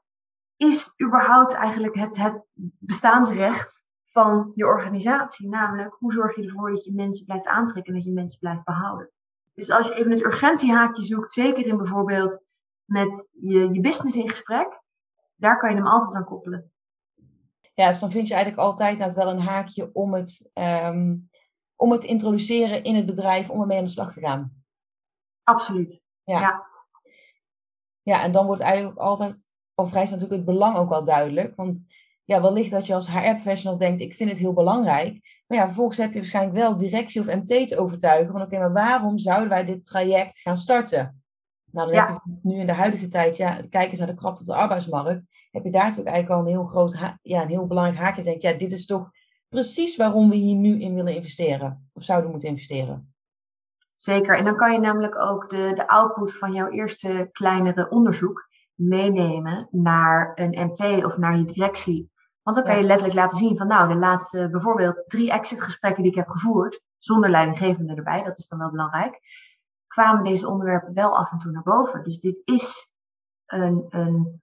[0.57, 2.43] Is überhaupt eigenlijk het, het
[2.79, 5.49] bestaansrecht van je organisatie.
[5.49, 8.63] Namelijk, hoe zorg je ervoor dat je mensen blijft aantrekken en dat je mensen blijft
[8.63, 9.11] behouden.
[9.53, 12.45] Dus als je even het urgentiehaakje zoekt, zeker in bijvoorbeeld
[12.85, 14.81] met je, je business in gesprek,
[15.35, 16.71] daar kan je hem altijd aan koppelen.
[17.73, 21.29] Ja, dus dan vind je eigenlijk altijd net wel een haakje om het, um,
[21.75, 24.63] om het te introduceren in het bedrijf om ermee aan de slag te gaan.
[25.43, 26.03] Absoluut.
[26.23, 26.39] Ja.
[26.39, 26.65] ja.
[28.01, 31.55] Ja, en dan wordt eigenlijk altijd, of vrij natuurlijk het belang ook wel duidelijk.
[31.55, 31.85] Want
[32.23, 35.43] ja, wellicht dat je als HR-professional denkt, ik vind het heel belangrijk.
[35.47, 38.73] Maar ja, vervolgens heb je waarschijnlijk wel directie of MT te overtuigen van oké, maar
[38.73, 41.24] waarom zouden wij dit traject gaan starten?
[41.75, 44.41] Nou, dan heb je nu in de huidige tijd, ja, kijk eens naar de krapte
[44.41, 47.67] op de arbeidsmarkt, heb je daar natuurlijk eigenlijk al een heel groot, ja, een heel
[47.67, 48.23] belangrijk haakje.
[48.23, 49.09] Denk, ja, dit is toch
[49.49, 53.13] precies waarom we hier nu in willen investeren, of zouden moeten investeren.
[53.95, 58.49] Zeker, en dan kan je namelijk ook de, de output van jouw eerste kleinere onderzoek,
[58.73, 62.11] meenemen naar een MT of naar je directie.
[62.43, 66.11] Want dan kan je letterlijk laten zien van nou, de laatste bijvoorbeeld drie exitgesprekken die
[66.11, 69.19] ik heb gevoerd, zonder leidinggevende erbij, dat is dan wel belangrijk,
[69.87, 72.03] kwamen deze onderwerpen wel af en toe naar boven.
[72.03, 72.95] Dus dit is
[73.45, 74.41] een, een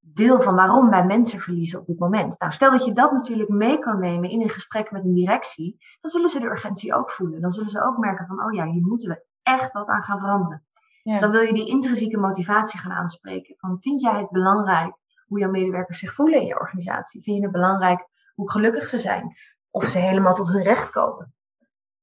[0.00, 2.38] deel van waarom wij mensen verliezen op dit moment.
[2.38, 5.76] Nou, stel dat je dat natuurlijk mee kan nemen in een gesprek met een directie,
[6.00, 7.40] dan zullen ze de urgentie ook voelen.
[7.40, 10.18] Dan zullen ze ook merken van, oh ja, hier moeten we echt wat aan gaan
[10.18, 10.64] veranderen.
[11.02, 13.54] Dus dan wil je die intrinsieke motivatie gaan aanspreken.
[13.58, 17.22] Van, vind jij het belangrijk hoe jouw medewerkers zich voelen in je organisatie?
[17.22, 19.36] Vind je het belangrijk hoe gelukkig ze zijn?
[19.70, 21.34] Of ze helemaal tot hun recht komen?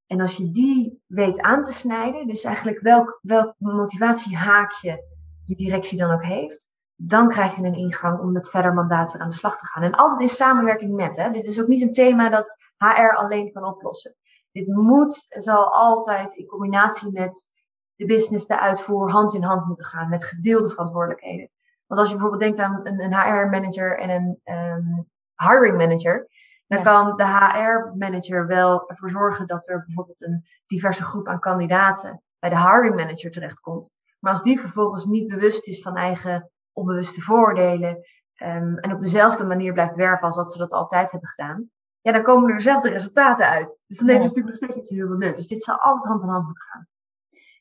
[0.07, 5.03] En als je die weet aan te snijden, dus eigenlijk welk, welk motivatiehaakje
[5.43, 9.21] je directie dan ook heeft, dan krijg je een ingang om met verder mandaat weer
[9.21, 9.83] aan de slag te gaan.
[9.83, 11.15] En altijd in samenwerking met.
[11.15, 11.31] Hè?
[11.31, 14.15] Dit is ook niet een thema dat HR alleen kan oplossen.
[14.51, 17.49] Dit moet, zal altijd in combinatie met
[17.95, 20.09] de business, de uitvoer, hand in hand moeten gaan.
[20.09, 21.49] Met gedeelde verantwoordelijkheden.
[21.87, 26.27] Want als je bijvoorbeeld denkt aan een, HR-manager en een um, hiring manager.
[26.67, 32.21] Dan kan de HR-manager wel ervoor zorgen dat er bijvoorbeeld een diverse groep aan kandidaten
[32.39, 33.91] bij de hiring manager terechtkomt.
[34.19, 37.89] Maar als die vervolgens niet bewust is van eigen onbewuste voordelen
[38.43, 41.69] um, en op dezelfde manier blijft werven als dat ze dat altijd hebben gedaan,
[42.01, 43.83] ja, dan komen er dezelfde resultaten uit.
[43.87, 45.35] Dus dan heeft het natuurlijk nog steeds iets heel veel nut.
[45.35, 46.87] Dus dit zal altijd hand in hand moeten gaan.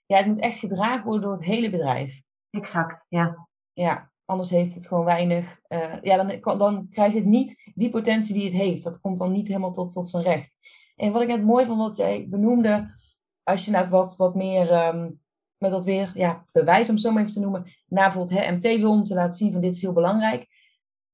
[0.07, 2.23] Ja, het moet echt gedragen worden door het hele bedrijf.
[2.51, 3.49] Exact, ja.
[3.73, 5.61] Ja, anders heeft het gewoon weinig.
[5.69, 8.83] Uh, ja, dan, dan krijgt het niet die potentie die het heeft.
[8.83, 10.57] Dat komt dan niet helemaal tot, tot zijn recht.
[10.97, 12.95] En wat ik net mooi vond wat jij benoemde,
[13.43, 15.21] als je nou wat, wat meer um,
[15.59, 18.53] met dat weer ja, bewijs, om het zo maar even te noemen, naar bijvoorbeeld hè,
[18.53, 20.47] MT wil om te laten zien van dit is heel belangrijk.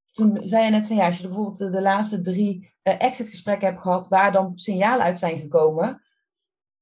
[0.06, 3.80] Toen zei je net van ja, als je bijvoorbeeld de, laatste drie uh, exitgesprekken hebt
[3.80, 6.02] gehad waar dan signalen uit zijn gekomen,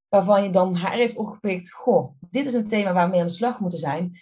[0.09, 3.27] waarvan je dan haar heeft opgepikt, goh, dit is een thema waar we mee aan
[3.27, 4.21] de slag moeten zijn.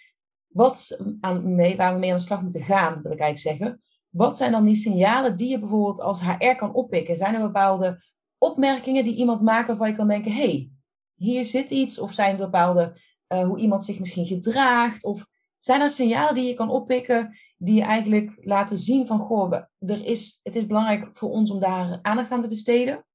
[0.49, 3.81] Wat aan, mee, waar we mee aan de slag moeten gaan, wil ik eigenlijk zeggen.
[4.09, 7.17] Wat zijn dan die signalen die je bijvoorbeeld als HR kan oppikken?
[7.17, 8.03] Zijn er bepaalde
[8.37, 10.69] opmerkingen die iemand maakt waarvan je kan denken, hé, hey,
[11.15, 11.99] hier zit iets?
[11.99, 15.03] Of zijn er bepaalde uh, hoe iemand zich misschien gedraagt?
[15.03, 15.25] Of
[15.59, 20.05] zijn er signalen die je kan oppikken die je eigenlijk laten zien van, goh, er
[20.05, 23.05] is, het is belangrijk voor ons om daar aandacht aan te besteden?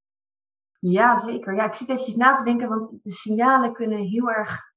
[0.78, 1.54] Ja, zeker.
[1.54, 4.73] Ja, ik zit eventjes na te denken, want de signalen kunnen heel erg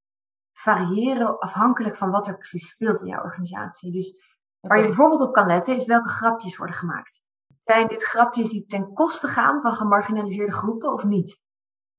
[0.57, 3.91] variëren afhankelijk van wat er precies speelt in jouw organisatie.
[3.91, 4.15] Dus
[4.59, 7.23] waar je bijvoorbeeld op kan letten, is welke grapjes worden gemaakt.
[7.57, 11.41] Zijn dit grapjes die ten koste gaan van gemarginaliseerde groepen of niet?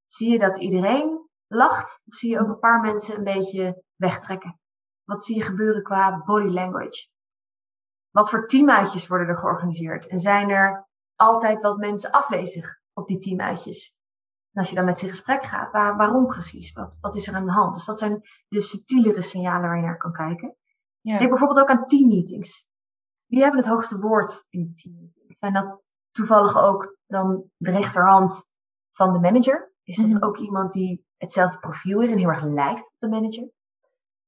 [0.06, 2.00] Zie je dat iedereen lacht?
[2.04, 4.60] Of zie je ook een paar mensen een beetje wegtrekken?
[5.04, 7.08] Wat zie je gebeuren qua body language?
[8.10, 10.08] Wat voor teamuitjes worden er georganiseerd?
[10.08, 13.97] En zijn er altijd wat mensen afwezig op die teamuitjes?
[14.58, 16.72] En als je dan met ze in gesprek gaat, waar, waarom precies?
[16.72, 17.74] Wat, wat is er aan de hand?
[17.74, 20.56] Dus dat zijn de subtielere signalen waar je naar kan kijken.
[21.00, 21.18] Ja.
[21.18, 22.68] Denk bijvoorbeeld ook aan teammeetings.
[23.26, 25.38] Wie hebben het hoogste woord in de teammeetings?
[25.38, 28.54] Zijn dat toevallig ook dan de rechterhand
[28.92, 29.72] van de manager?
[29.82, 30.24] Is dat mhm.
[30.24, 33.50] ook iemand die hetzelfde profiel is en heel erg lijkt op de manager?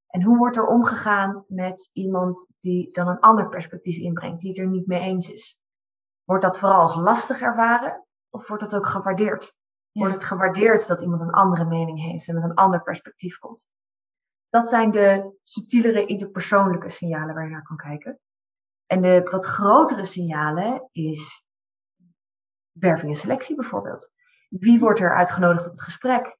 [0.06, 4.58] En hoe wordt er omgegaan met iemand die dan een ander perspectief inbrengt, die het
[4.58, 5.58] er niet mee eens is?
[6.24, 9.58] Wordt dat vooral als lastig ervaren of wordt dat ook gewaardeerd?
[9.92, 13.68] Wordt het gewaardeerd dat iemand een andere mening heeft en met een ander perspectief komt?
[14.48, 18.18] Dat zijn de subtielere interpersoonlijke signalen waar je naar kan kijken.
[18.86, 21.46] En de wat grotere signalen is
[22.72, 24.10] werving en selectie bijvoorbeeld.
[24.48, 26.38] Wie wordt er uitgenodigd op het gesprek?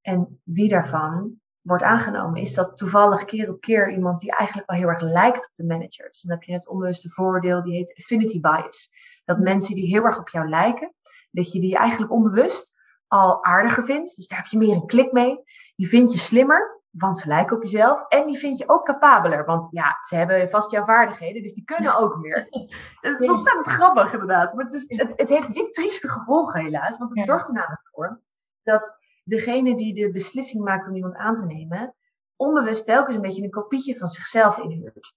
[0.00, 2.40] En wie daarvan wordt aangenomen?
[2.40, 5.66] Is dat toevallig keer op keer iemand die eigenlijk wel heel erg lijkt op de
[5.66, 6.06] manager?
[6.06, 8.90] Dus dan heb je het onbewuste voordeel, die heet affinity bias.
[9.24, 10.94] Dat mensen die heel erg op jou lijken,
[11.30, 12.79] dat je die eigenlijk onbewust
[13.10, 14.16] al aardiger vindt.
[14.16, 15.42] Dus daar heb je meer een klik mee.
[15.74, 18.04] Die vind je slimmer, want ze lijken op jezelf.
[18.08, 21.64] En die vind je ook capabeler, want ja, ze hebben vast jouw vaardigheden, dus die
[21.64, 22.46] kunnen ook meer.
[23.00, 24.54] het is ontzettend grappig inderdaad.
[24.54, 27.88] Maar het, is, het, het heeft dit trieste gevolgen helaas, want het zorgt er namelijk
[27.92, 28.20] voor
[28.62, 31.94] dat degene die de beslissing maakt om iemand aan te nemen,
[32.36, 35.14] onbewust telkens een beetje een kopietje van zichzelf inhuurt.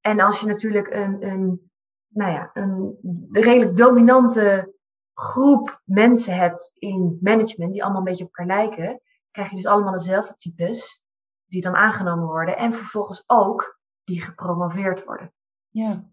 [0.00, 1.70] En als je natuurlijk een, een
[2.08, 2.98] nou ja, een
[3.30, 4.74] redelijk dominante
[5.18, 9.00] groep mensen hebt in management die allemaal een beetje op elkaar lijken,
[9.30, 11.04] krijg je dus allemaal dezelfde types
[11.46, 15.34] die dan aangenomen worden en vervolgens ook die gepromoveerd worden.
[15.68, 16.10] Ja.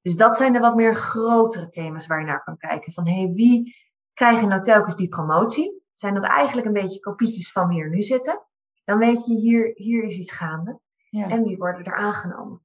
[0.00, 2.92] Dus dat zijn de wat meer grotere thema's waar je naar kan kijken.
[2.92, 3.74] Van hey, wie
[4.12, 5.82] krijgen nou telkens die promotie?
[5.92, 8.42] Zijn dat eigenlijk een beetje kopietjes van wie er nu zitten?
[8.84, 10.80] Dan weet je, hier, hier is iets gaande.
[11.10, 11.28] Ja.
[11.28, 12.62] En wie worden er aangenomen?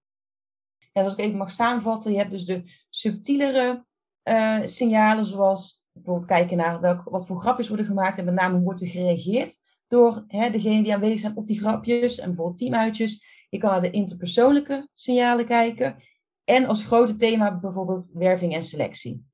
[0.91, 3.86] Ja, als ik even mag samenvatten, je hebt dus de subtielere
[4.27, 8.55] uh, signalen, zoals bijvoorbeeld kijken naar welk, wat voor grapjes worden gemaakt en met name
[8.55, 12.57] hoe wordt er gereageerd door hè, degene die aanwezig zijn op die grapjes en bijvoorbeeld
[12.57, 13.45] teamuitjes.
[13.49, 15.95] Je kan naar de interpersoonlijke signalen kijken.
[16.43, 19.25] En als grote thema bijvoorbeeld werving en selectie.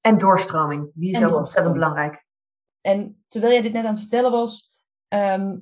[0.00, 2.24] En doorstroming, die is En ook ontzettend belangrijk.
[2.80, 4.72] En terwijl jij dit net aan het vertellen was,
[5.08, 5.56] ehm,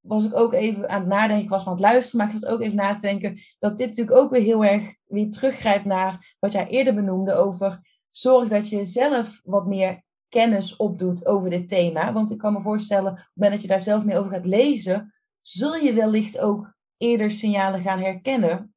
[0.00, 1.44] was ik ook even aan het nadenken.
[1.44, 3.88] Ik was van het luisteren, maar ik zat ook even na te denken dat dit
[3.88, 8.68] natuurlijk ook weer heel erg weer teruggrijpt naar wat jij eerder benoemde over zorg dat
[8.68, 12.12] je zelf wat meer kennis opdoet over dit thema.
[12.12, 14.46] Want ik kan me voorstellen, op het moment dat je daar zelf meer over gaat
[14.46, 18.74] lezen, zul je wellicht ook eerder signalen gaan herkennen.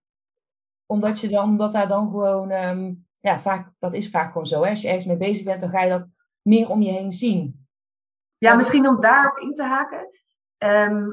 [0.86, 4.64] Omdat je dan, omdat daar dan gewoon, ehm, ja, vaak, dat is vaak gewoon zo.
[4.64, 4.70] Hè?
[4.70, 6.08] Als je ergens mee bezig bent, dan ga je dat
[6.42, 7.68] meer om je heen zien.
[8.38, 10.10] Ja, misschien om daarop in te haken.
[10.58, 11.06] Ehm,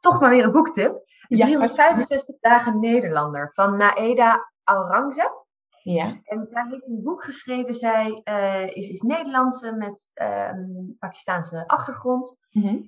[0.00, 1.02] toch maar weer een boektip.
[1.28, 1.44] Ja.
[1.44, 5.41] 365 dagen Nederlander van Naeda Aurangzeb.
[5.82, 7.74] Ja, En zij heeft een boek geschreven.
[7.74, 10.64] Zij eh, is, is Nederlandse met ehm,
[10.98, 12.38] Pakistaanse achtergrond.
[12.50, 12.82] Mhm.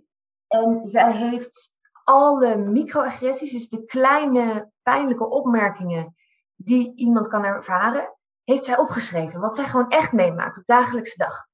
[0.47, 6.15] En zij heeft alle microagressies, dus de kleine pijnlijke opmerkingen
[6.57, 9.41] die iemand kan ervaren, heeft zij opgeschreven.
[9.41, 11.47] Wat zij gewoon echt meemaakt op dagelijkse dag.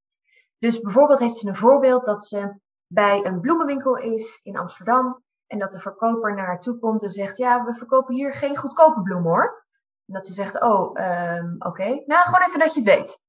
[0.58, 2.54] Dus bijvoorbeeld heeft ze een voorbeeld dat ze
[2.86, 5.22] bij een bloemenwinkel is in Amsterdam.
[5.46, 8.56] En dat de verkoper naar haar toe komt en zegt: Ja, we verkopen hier geen
[8.56, 9.64] goedkope bloemen hoor.
[10.12, 12.02] Dat ze zegt: Oh, ehm, oké.
[12.06, 13.20] Nou, gewoon even dat je het weet.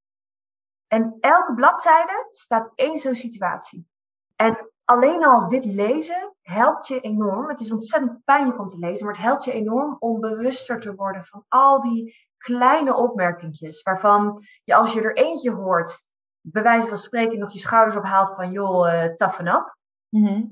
[0.88, 3.88] En elke bladzijde staat één zo'n situatie.
[4.36, 7.50] En alleen al dit lezen helpt je enorm.
[7.50, 10.96] Het is ontzettend pijnlijk om te lezen, maar het helpt je enorm om bewuster te
[10.96, 13.82] worden van al die kleine opmerkingjes.
[13.82, 18.36] Waarvan je als je er eentje hoort, bij wijze van spreken nog je schouders ophaalt
[18.36, 19.78] van joh, eh toughen up.
[20.10, 20.46] Mhm.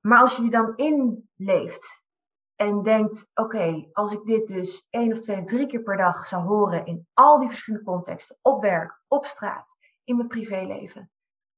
[0.00, 2.06] Maar als je die dan inleeft
[2.58, 6.26] en denkt, oké, als ik dit dus één of twee of drie keer per dag
[6.26, 11.10] zou horen in al die verschillende contexten, op werk, op straat, in mijn privéleven,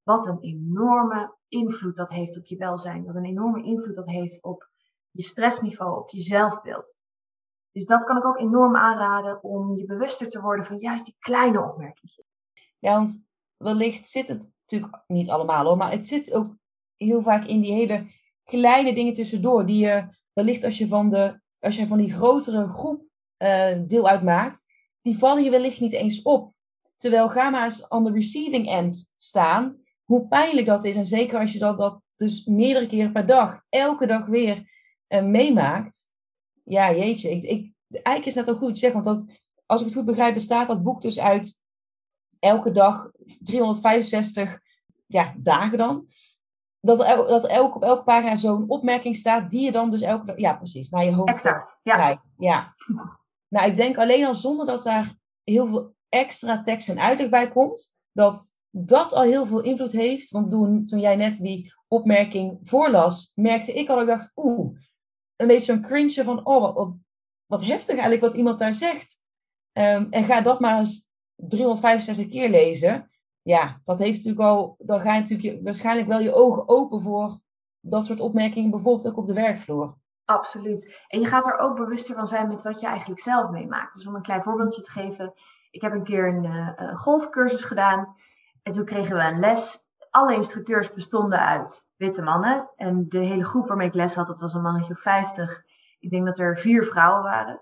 [0.02, 4.42] wat een enorme invloed dat heeft op je welzijn, wat een enorme invloed dat heeft
[4.42, 4.68] op
[5.10, 6.96] je stressniveau, op je zelfbeeld.
[7.72, 11.16] Dus dat kan ik ook enorm aanraden om je bewuster te worden van juist die
[11.18, 12.24] kleine opmerkingen.
[12.78, 13.24] Ja, want
[13.56, 16.56] wellicht zit het natuurlijk niet allemaal hoor, maar het zit ook
[16.96, 18.10] heel vaak in die hele
[18.44, 19.66] kleine dingen tussendoor.
[19.66, 23.04] Die je wellicht als je van, de, als je van die grotere groep
[23.36, 24.64] eh, deel uitmaakt,
[25.02, 26.52] die vallen je wellicht niet eens op.
[26.96, 30.96] Terwijl ga maar eens on the receiving end staan, hoe pijnlijk dat is.
[30.96, 34.70] En zeker als je dat, dat dus meerdere keren per dag, elke dag weer
[35.06, 36.08] eh, meemaakt.
[36.64, 37.30] Ja, jeetje.
[37.30, 39.24] Ik, ik, eigenlijk is dat ook goed zeg, want dat,
[39.66, 41.58] als ik het goed begrijp, bestaat dat boek dus uit
[42.38, 44.60] elke dag 365
[45.06, 46.06] ja, dagen dan.
[46.80, 50.26] Dat el- dat elk, op elke pagina zo'n opmerking staat die je dan dus elke
[50.26, 51.94] dag, ja precies, naar je hoofd Exact, ja.
[51.94, 52.22] krijgt.
[52.38, 52.74] Ja.
[53.48, 55.14] Nou, ik denk alleen al zonder dat daar
[55.44, 60.30] heel veel extra tekst en uitleg bij komt, dat dat al heel veel invloed heeft.
[60.30, 64.78] Want toen, toen jij net die opmerking voorlas, merkte ik al, ik dacht, oeh,
[65.36, 66.94] een beetje zo'n cringe van, oh, wat, wat,
[67.46, 69.18] wat heftig eigenlijk wat iemand daar zegt.
[69.72, 73.09] Ehm, en ga dat maar eens 365 keer lezen.
[73.42, 77.38] Ja, dat heeft natuurlijk al, dan ga je natuurlijk waarschijnlijk wel je ogen open voor
[77.80, 79.98] dat soort opmerkingen, bijvoorbeeld ook op de werkvloer.
[80.24, 81.04] Absoluut.
[81.08, 83.94] En je gaat er ook bewuster van zijn met wat je eigenlijk zelf meemaakt.
[83.94, 85.32] Dus om een klein voorbeeldje te geven.
[85.70, 88.14] Ik heb een keer een uh, golfcursus gedaan.
[88.62, 89.78] En toen kregen we een les.
[90.10, 92.70] Alle instructeurs bestonden uit witte mannen.
[92.76, 95.62] En de hele groep waarmee ik les had, dat was een mannetje of 50.
[95.98, 97.60] Ik denk dat er vier vrouwen waren.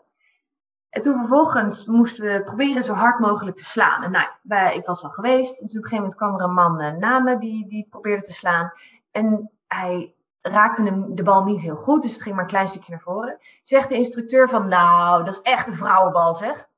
[0.90, 4.02] En toen vervolgens moesten we proberen zo hard mogelijk te slaan.
[4.02, 5.60] En nou, wij, ik was al geweest.
[5.60, 7.86] En toen op een gegeven moment kwam er een man uh, na me die, die
[7.90, 8.72] probeerde te slaan.
[9.10, 12.92] En hij raakte de bal niet heel goed, dus het ging maar een klein stukje
[12.92, 13.38] naar voren.
[13.62, 16.68] Zegt de instructeur van, nou, dat is echt een vrouwenbal, zeg.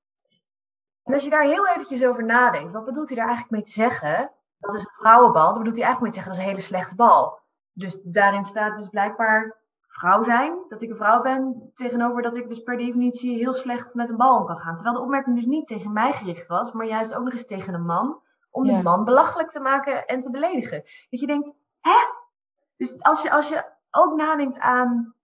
[1.03, 3.81] En als je daar heel eventjes over nadenkt, wat bedoelt hij daar eigenlijk mee te
[3.81, 4.31] zeggen?
[4.59, 6.67] Dat is een vrouwenbal, dan bedoelt hij eigenlijk mee te zeggen, dat is een hele
[6.67, 7.39] slechte bal.
[7.73, 9.60] Dus daarin staat dus blijkbaar
[9.91, 13.95] vrouw zijn, dat ik een vrouw ben, tegenover dat ik dus per definitie heel slecht
[13.95, 14.75] met een bal om kan gaan.
[14.75, 17.75] Terwijl de opmerking dus niet tegen mij gericht was, maar juist ook nog eens tegen
[17.75, 18.77] een man, om ja.
[18.77, 20.83] de man belachelijk te maken en te beledigen.
[21.11, 21.99] Dat je denkt, hè?
[22.77, 25.15] Dus als je, als je ook nadenkt aan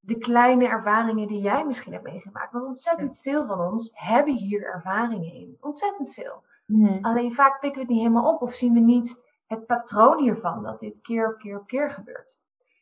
[0.00, 2.52] de kleine ervaringen die jij misschien hebt meegemaakt.
[2.52, 5.56] Want ontzettend veel van ons hebben hier ervaringen in.
[5.60, 6.42] Ontzettend veel.
[6.66, 6.98] Mm.
[7.02, 10.62] Alleen vaak pikken we het niet helemaal op of zien we niet het patroon hiervan
[10.62, 12.38] dat dit keer op keer op keer gebeurt.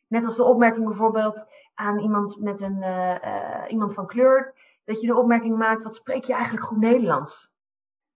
[0.09, 4.53] Net als de opmerking bijvoorbeeld aan iemand met een uh, uh, iemand van kleur.
[4.83, 7.51] Dat je de opmerking maakt, wat spreek je eigenlijk goed Nederlands?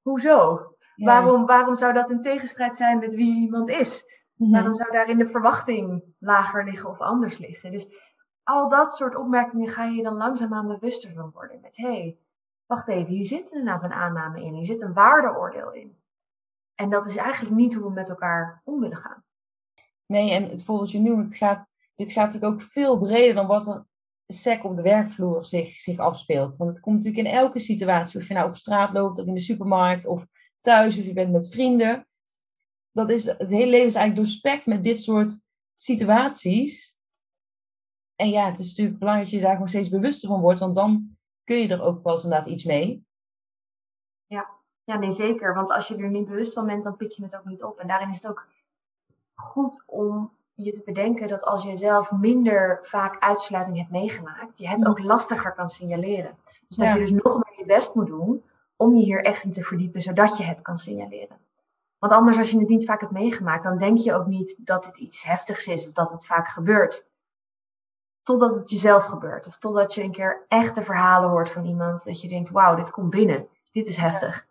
[0.01, 0.67] Hoezo?
[0.95, 1.05] Ja.
[1.05, 4.05] Waarom, waarom zou dat in tegenstrijd zijn met wie iemand is?
[4.35, 4.55] Mm-hmm.
[4.55, 7.71] Waarom zou daarin de verwachting lager liggen of anders liggen?
[7.71, 7.95] Dus
[8.43, 11.61] al dat soort opmerkingen ga je dan langzaamaan bewuster van worden.
[11.61, 12.17] Met hé, hey,
[12.65, 16.01] wacht even, hier zit inderdaad een aanname in, hier zit een waardeoordeel in.
[16.75, 19.23] En dat is eigenlijk niet hoe we met elkaar om willen gaan.
[20.05, 23.47] Nee, en het voorbeeld je nu, het gaat, dit gaat natuurlijk ook veel breder dan
[23.47, 23.85] wat er
[24.27, 26.57] sec op de werkvloer zich, zich afspeelt.
[26.57, 29.33] Want het komt natuurlijk in elke situatie, of je nou op straat loopt, of in
[29.33, 30.25] de supermarkt, of
[30.59, 32.07] thuis, of je bent met vrienden.
[32.91, 35.45] Dat is, het hele leven is eigenlijk doorspekt met dit soort
[35.77, 36.97] situaties.
[38.15, 40.75] En ja, het is natuurlijk belangrijk dat je daar gewoon steeds bewuster van wordt, want
[40.75, 43.05] dan kun je er ook pas inderdaad iets mee.
[44.25, 44.49] Ja.
[44.83, 45.53] ja, nee zeker.
[45.53, 47.79] Want als je er niet bewust van bent, dan pik je het ook niet op.
[47.79, 48.47] En daarin is het ook
[49.33, 54.67] goed om je te bedenken dat als je zelf minder vaak uitsluiting hebt meegemaakt, je
[54.67, 56.37] het ook lastiger kan signaleren.
[56.67, 58.43] Dus dat je dus nog meer je best moet doen
[58.75, 61.37] om je hier echt in te verdiepen, zodat je het kan signaleren.
[61.99, 64.85] Want anders, als je het niet vaak hebt meegemaakt, dan denk je ook niet dat
[64.85, 67.07] het iets heftigs is of dat het vaak gebeurt.
[68.23, 69.47] Totdat het jezelf gebeurt.
[69.47, 72.03] Of totdat je een keer echte verhalen hoort van iemand.
[72.03, 73.47] Dat je denkt, wauw, dit komt binnen.
[73.71, 74.47] Dit is heftig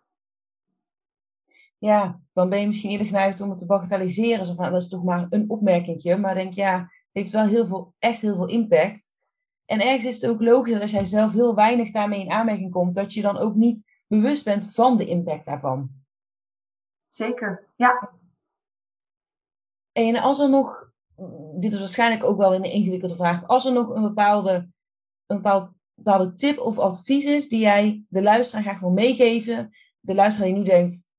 [1.83, 4.45] ja, dan ben je misschien eerder geneigd om het te bagatelliseren.
[4.45, 6.17] Zo van, dat is toch maar een opmerkingje.
[6.17, 9.11] Maar denk, ja, het heeft wel heel veel, echt heel veel impact.
[9.65, 12.71] En ergens is het ook logisch dat als jij zelf heel weinig daarmee in aanmerking
[12.71, 15.89] komt, dat je dan ook niet bewust bent van de impact daarvan.
[17.07, 18.11] Zeker, ja.
[19.91, 20.91] En als er nog,
[21.55, 24.69] dit is waarschijnlijk ook wel een ingewikkelde vraag, als er nog een bepaalde,
[25.25, 25.41] een
[25.95, 29.69] bepaalde tip of advies is die jij de luisteraar graag wil meegeven,
[29.99, 31.11] de luisteraar die nu denkt,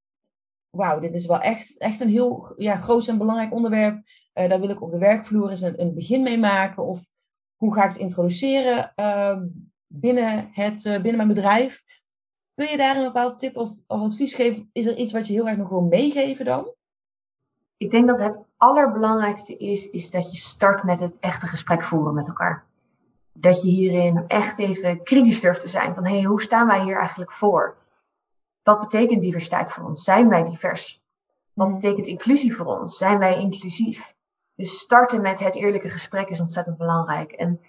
[0.74, 4.02] wauw, dit is wel echt, echt een heel ja, groot en belangrijk onderwerp.
[4.34, 6.84] Uh, daar wil ik op de werkvloer eens een, begin mee maken.
[6.84, 7.06] Of
[7.56, 9.38] hoe ga ik het introduceren uh,
[9.86, 11.82] binnen, het, uh, binnen mijn bedrijf?
[12.54, 14.68] Kun je daar een bepaald tip of, of, advies geven?
[14.72, 16.74] Is er iets wat je heel erg nog wil meegeven dan?
[17.76, 22.14] Ik denk dat het allerbelangrijkste is, is dat je start met het echte gesprek voeren
[22.14, 22.64] met elkaar.
[23.32, 25.94] Dat je hierin echt even kritisch durft te zijn.
[25.94, 27.76] Van hé, hey, hoe staan wij hier eigenlijk voor?
[28.64, 30.04] Wat betekent diversiteit voor ons?
[30.04, 31.02] Zijn wij divers?
[31.52, 31.72] Wat mm.
[31.74, 32.96] betekent inclusie voor ons?
[32.96, 34.14] Zijn wij inclusief?
[34.54, 37.32] Dus starten met het eerlijke gesprek is ontzettend belangrijk.
[37.32, 37.60] En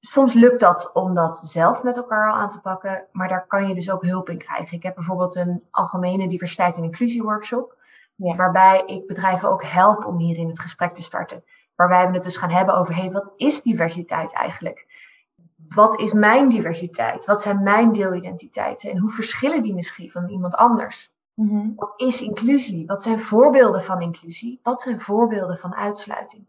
[0.00, 3.68] soms lukt dat om dat zelf met elkaar al aan te pakken, maar daar kan
[3.68, 4.76] je dus ook hulp in krijgen.
[4.76, 7.76] Ik heb bijvoorbeeld een algemene diversiteit en inclusie workshop,
[8.14, 8.36] ja.
[8.36, 11.44] waarbij ik bedrijven ook help om hierin het gesprek te starten.
[11.74, 14.86] Waarbij we het dus gaan hebben over, hey, wat is diversiteit eigenlijk?
[15.74, 17.24] Wat is mijn diversiteit?
[17.24, 18.90] Wat zijn mijn deelidentiteiten?
[18.90, 21.12] En hoe verschillen die misschien van iemand anders?
[21.34, 21.74] Mhm.
[21.76, 22.86] Wat is inclusie?
[22.86, 24.60] Wat zijn voorbeelden van inclusie?
[24.62, 26.44] Wat zijn voorbeelden van uitsluiting?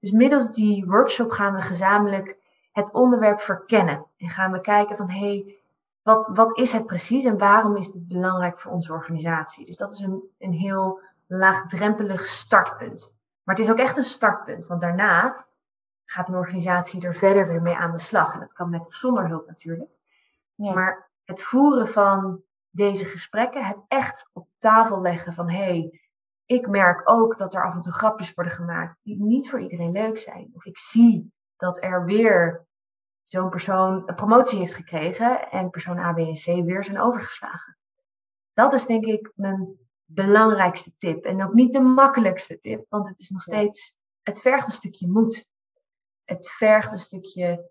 [0.00, 2.36] Dus middels die workshop gaan we gezamenlijk
[2.72, 4.06] het onderwerp verkennen.
[4.16, 5.56] En gaan we kijken van, hé, hey,
[6.02, 9.64] wat, wat is het precies en waarom is dit belangrijk voor onze organisatie?
[9.64, 13.14] Dus dat is een, een heel laagdrempelig startpunt.
[13.42, 15.46] Maar het is ook echt een startpunt, want daarna
[16.10, 18.34] gaat een organisatie er verder weer mee aan de slag.
[18.34, 19.90] En dat kan met of zonder hulp natuurlijk.
[20.54, 20.72] Ja.
[20.72, 26.00] Maar het voeren van deze gesprekken, het echt op tafel leggen van hé, hey,
[26.46, 29.90] ik merk ook dat er af en toe grapjes worden gemaakt die niet voor iedereen
[29.90, 30.50] leuk zijn.
[30.52, 32.66] Of ik zie dat er weer
[33.24, 37.76] zo'n persoon een promotie heeft gekregen en persoon A, B en C weer zijn overgeslagen.
[38.52, 41.24] Dat is denk ik mijn belangrijkste tip.
[41.24, 45.08] En ook niet de makkelijkste tip, want het is nog steeds, het vergt een stukje
[45.08, 45.46] moed
[46.28, 47.70] het vergt een stukje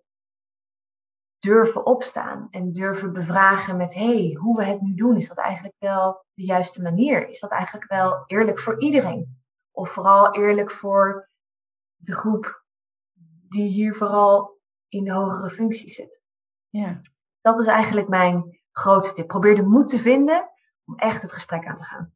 [1.38, 5.74] durven opstaan en durven bevragen met hey, hoe we het nu doen, is dat eigenlijk
[5.78, 7.28] wel de juiste manier?
[7.28, 9.42] Is dat eigenlijk wel eerlijk voor iedereen?
[9.70, 11.30] Of vooral eerlijk voor
[11.96, 12.64] de groep
[13.48, 16.22] die hier vooral in de hogere functie zit?
[16.68, 17.00] Ja.
[17.40, 19.26] Dat is eigenlijk mijn grootste tip.
[19.26, 20.50] Probeer de moed te vinden
[20.84, 22.14] om echt het gesprek aan te gaan.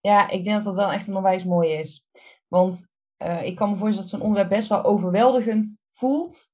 [0.00, 2.06] Ja, ik denk dat dat wel echt een onwijs mooi is.
[2.48, 2.89] Want
[3.22, 6.50] uh, ik kan me voorstellen dat zo'n onderwerp best wel overweldigend voelt.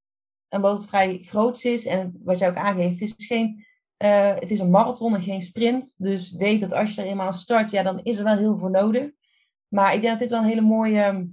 [0.48, 1.86] En wat het vrij groot is.
[1.86, 3.64] En wat jij ook aangeeft, het is, geen,
[3.98, 6.02] uh, het is een marathon en geen sprint.
[6.02, 8.68] Dus weet dat als je er eenmaal start, ja, dan is er wel heel veel
[8.68, 9.10] nodig.
[9.68, 11.30] Maar ik denk dat dit wel een hele mooie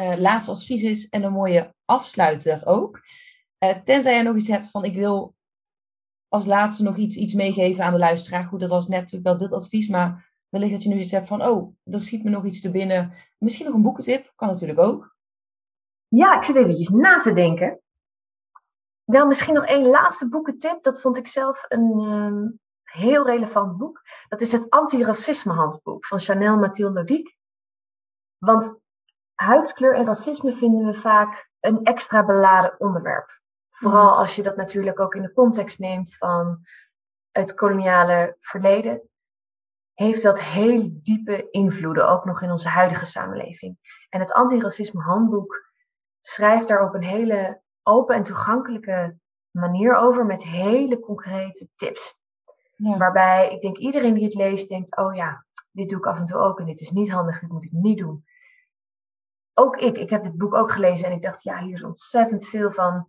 [0.00, 1.08] uh, laatste advies is.
[1.08, 3.00] En een mooie afsluiter ook.
[3.84, 5.34] tenzij jij nog iets hebt van ik wil
[6.28, 8.44] als laatste nog iets, iets meegeven aan de luisteraar.
[8.44, 9.88] Goed, dat was net natuurlijk wel dit advies.
[9.88, 12.70] Maar wellicht dat je nu iets hebt van, oh, er schiet me nog iets te
[12.70, 13.12] binnen.
[13.38, 15.16] Misschien nog een boekentip, kan natuurlijk ook.
[16.08, 17.80] Ja, ik zit eventjes na te denken.
[19.04, 20.82] Dan misschien nog één laatste boekentip.
[20.82, 24.02] Dat vond ik zelf een um, heel relevant boek.
[24.28, 27.36] Dat is het Antiracisme Handboek van Chanel Mathilde Lodiek.
[28.38, 28.78] Want
[29.34, 33.40] huidskleur en racisme vinden we vaak een extra beladen onderwerp.
[33.70, 34.18] Vooral mhm.
[34.18, 36.64] als je dat natuurlijk ook in de context neemt van
[37.30, 39.08] het koloniale verleden
[39.94, 43.78] heeft dat heel diepe invloeden, ook nog in onze huidige samenleving.
[44.08, 45.72] En het antiracisme handboek
[46.20, 49.18] schrijft daar op een hele open en toegankelijke
[49.50, 52.18] manier over met hele concrete tips.
[52.76, 52.96] Ja.
[52.96, 56.24] Waarbij ik denk iedereen die het leest denkt, oh ja, dit doe ik af en
[56.24, 58.24] toe ook en dit is niet handig, dit moet ik niet doen.
[59.54, 62.46] ook ik, ik heb dit boek ook gelezen en ik dacht, ja, hier is ontzettend
[62.46, 63.08] veel van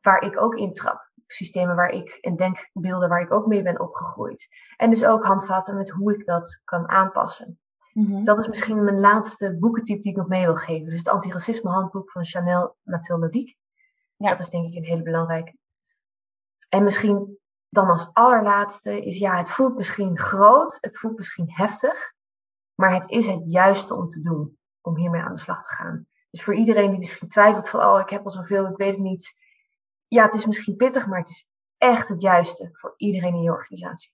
[0.00, 1.05] waar ik ook in trap.
[1.26, 4.48] Systemen waar ik en denkbeelden waar ik ook mee ben opgegroeid.
[4.76, 7.58] En dus ook handvatten met hoe ik dat kan aanpassen.
[7.92, 8.16] Mhm.
[8.16, 10.90] Dus dat is misschien mijn laatste boekentip die ik nog mee wil geven.
[10.90, 13.56] Dus het antiracisme handboek van Chanel Mathilde Diek.
[14.16, 14.30] Ja.
[14.30, 15.56] Dat is denk ik een hele belangrijke.
[16.68, 22.12] En misschien dan als allerlaatste is ja, het voelt misschien groot, het voelt misschien heftig,
[22.74, 26.06] maar het is het juiste om te doen, om hiermee aan de slag te gaan.
[26.30, 29.02] Dus voor iedereen die misschien twijfelt van, oh, ik heb al zoveel, ik weet het
[29.02, 29.34] niet.
[30.08, 31.48] Ja, het is misschien pittig, maar het is
[31.78, 34.12] echt het juiste voor iedereen in je organisatie.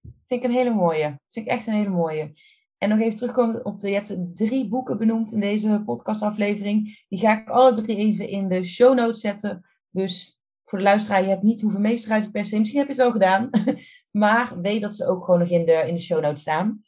[0.00, 1.20] Vind ik een hele mooie.
[1.30, 2.32] Vind ik echt een hele mooie.
[2.78, 7.04] En nog even terugkomen op de, je hebt drie boeken benoemd in deze podcastaflevering.
[7.08, 9.66] Die ga ik alle drie even in de show notes zetten.
[9.90, 12.58] Dus voor de luisteraar, je hebt niet hoeven meeschrijven per se.
[12.58, 13.50] Misschien heb je het wel gedaan.
[14.22, 16.82] maar weet dat ze ook gewoon nog in de, in de show notes staan.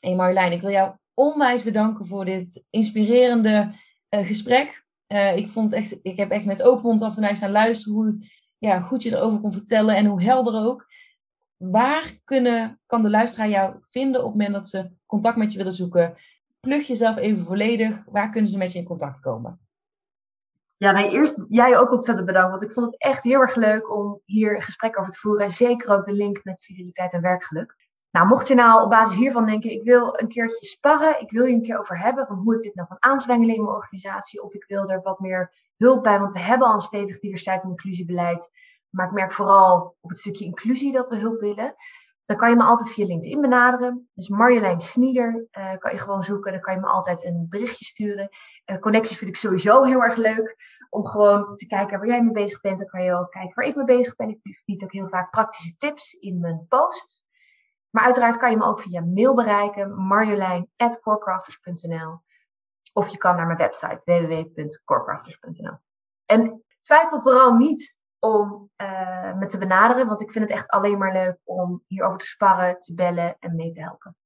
[0.00, 3.74] En Marjolein, ik wil jou onwijs bedanken voor dit inspirerende
[4.10, 4.81] uh, gesprek.
[5.12, 7.94] Uh, ik, vond echt, ik heb echt met open mond af en aan staan luisteren
[7.94, 8.26] hoe
[8.58, 10.86] ja, goed je erover kon vertellen en hoe helder ook.
[11.56, 15.58] Waar kunnen, kan de luisteraar jou vinden op het moment dat ze contact met je
[15.58, 16.14] willen zoeken?
[16.60, 18.02] Plug jezelf even volledig.
[18.06, 19.60] Waar kunnen ze met je in contact komen?
[20.76, 22.50] Ja, nee, eerst jij ook ontzettend bedankt.
[22.50, 25.44] Want ik vond het echt heel erg leuk om hier een gesprek over te voeren.
[25.44, 27.76] En zeker ook de link met vitaliteit en werkgeluk.
[28.12, 31.44] Nou, mocht je nou op basis hiervan denken, ik wil een keertje sparren, ik wil
[31.44, 34.42] je een keer over hebben van hoe ik dit nou kan aanzwengelen in mijn organisatie,
[34.42, 37.62] of ik wil er wat meer hulp bij, want we hebben al een stevig diversiteit
[37.62, 38.50] en inclusiebeleid,
[38.90, 41.74] maar ik merk vooral op het stukje inclusie dat we hulp willen.
[42.24, 44.10] Dan kan je me altijd via LinkedIn benaderen.
[44.14, 46.52] Dus Marjolein Snieder uh, kan je gewoon zoeken.
[46.52, 48.28] Dan kan je me altijd een berichtje sturen.
[48.66, 50.56] Uh, connecties vind ik sowieso heel erg leuk.
[50.90, 52.78] Om gewoon te kijken waar jij mee bezig bent.
[52.78, 54.28] Dan kan je ook kijken waar ik mee bezig ben.
[54.28, 57.24] Ik bied ook heel vaak praktische tips in mijn posts.
[57.92, 60.06] Maar uiteraard kan je me ook via mail bereiken.
[60.06, 62.20] marjolein.corecrafters.nl
[62.92, 65.78] Of je kan naar mijn website www.corecrafters.nl
[66.26, 70.06] En twijfel vooral niet om uh, me te benaderen.
[70.06, 73.56] Want ik vind het echt alleen maar leuk om hierover te sparren, te bellen en
[73.56, 74.16] mee te helpen.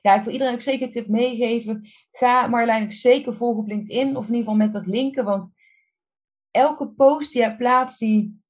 [0.00, 1.88] Ja, ik wil iedereen ook zeker een tip meegeven.
[2.10, 4.16] Ga Marjolein ook zeker volgen op LinkedIn.
[4.16, 5.24] Of in ieder geval met dat linken.
[5.24, 5.52] Want
[6.50, 8.42] elke post die jij plaatst, die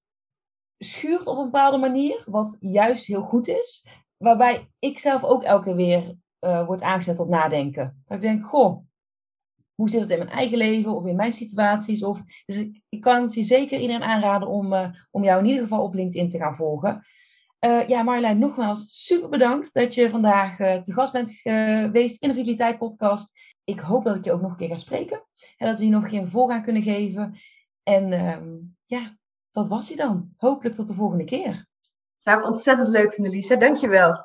[0.79, 2.25] schuurt op een bepaalde manier.
[2.27, 3.87] Wat juist heel goed is.
[4.23, 8.03] Waarbij ik zelf ook elke keer weer uh, word aangezet tot nadenken.
[8.05, 8.87] Dat ik denk, goh,
[9.75, 12.03] hoe zit het in mijn eigen leven of in mijn situaties?
[12.03, 15.63] Of, dus ik, kan het je zeker iedereen aanraden om, uh, om jou in ieder
[15.63, 17.05] geval op LinkedIn te gaan volgen.
[17.65, 22.35] Uh, ja, Marjolein, nogmaals super bedankt dat je vandaag te gast bent geweest in de
[22.35, 23.33] Vitaliteit podcast.
[23.65, 25.23] Ik hoop dat ik je ook nog een keer ga spreken
[25.57, 27.39] en dat we je nog geen vol gaan kunnen geven.
[27.83, 29.17] En ehm, ja,
[29.51, 30.31] dat was hij dan.
[30.37, 31.69] Hopelijk tot de volgende keer.
[32.23, 33.57] Zou ik ontzettend leuk vinden, Lisa.
[33.57, 34.25] Dankjewel.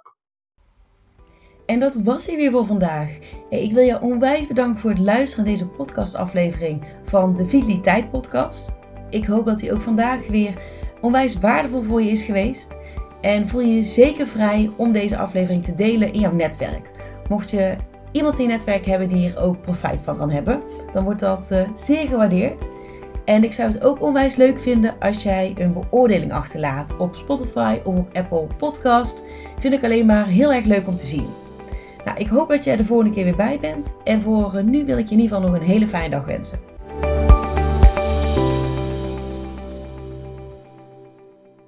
[1.65, 3.17] En dat was hij weer voor vandaag.
[3.49, 8.75] Ik wil je onwijs bedanken voor het luisteren naar deze podcastaflevering van de Vitaliteit Podcast.
[9.09, 10.61] Ik hoop dat hij ook vandaag weer
[11.01, 12.75] onwijs waardevol voor je is geweest.
[13.21, 16.89] En voel je je zeker vrij om deze aflevering te delen in jouw netwerk.
[17.29, 17.75] Mocht je
[18.11, 20.61] iemand in je netwerk hebben die hier ook profijt van kan hebben,
[20.93, 22.69] dan wordt dat uh, zeer gewaardeerd.
[23.25, 27.79] En ik zou het ook onwijs leuk vinden als jij een beoordeling achterlaat op Spotify
[27.83, 29.23] of op Apple Podcast.
[29.57, 31.27] Vind ik alleen maar heel erg leuk om te zien.
[32.05, 33.95] Nou, ik hoop dat jij de volgende keer weer bij bent.
[34.03, 36.74] En voor nu wil ik je in ieder geval nog een hele fijne dag wensen.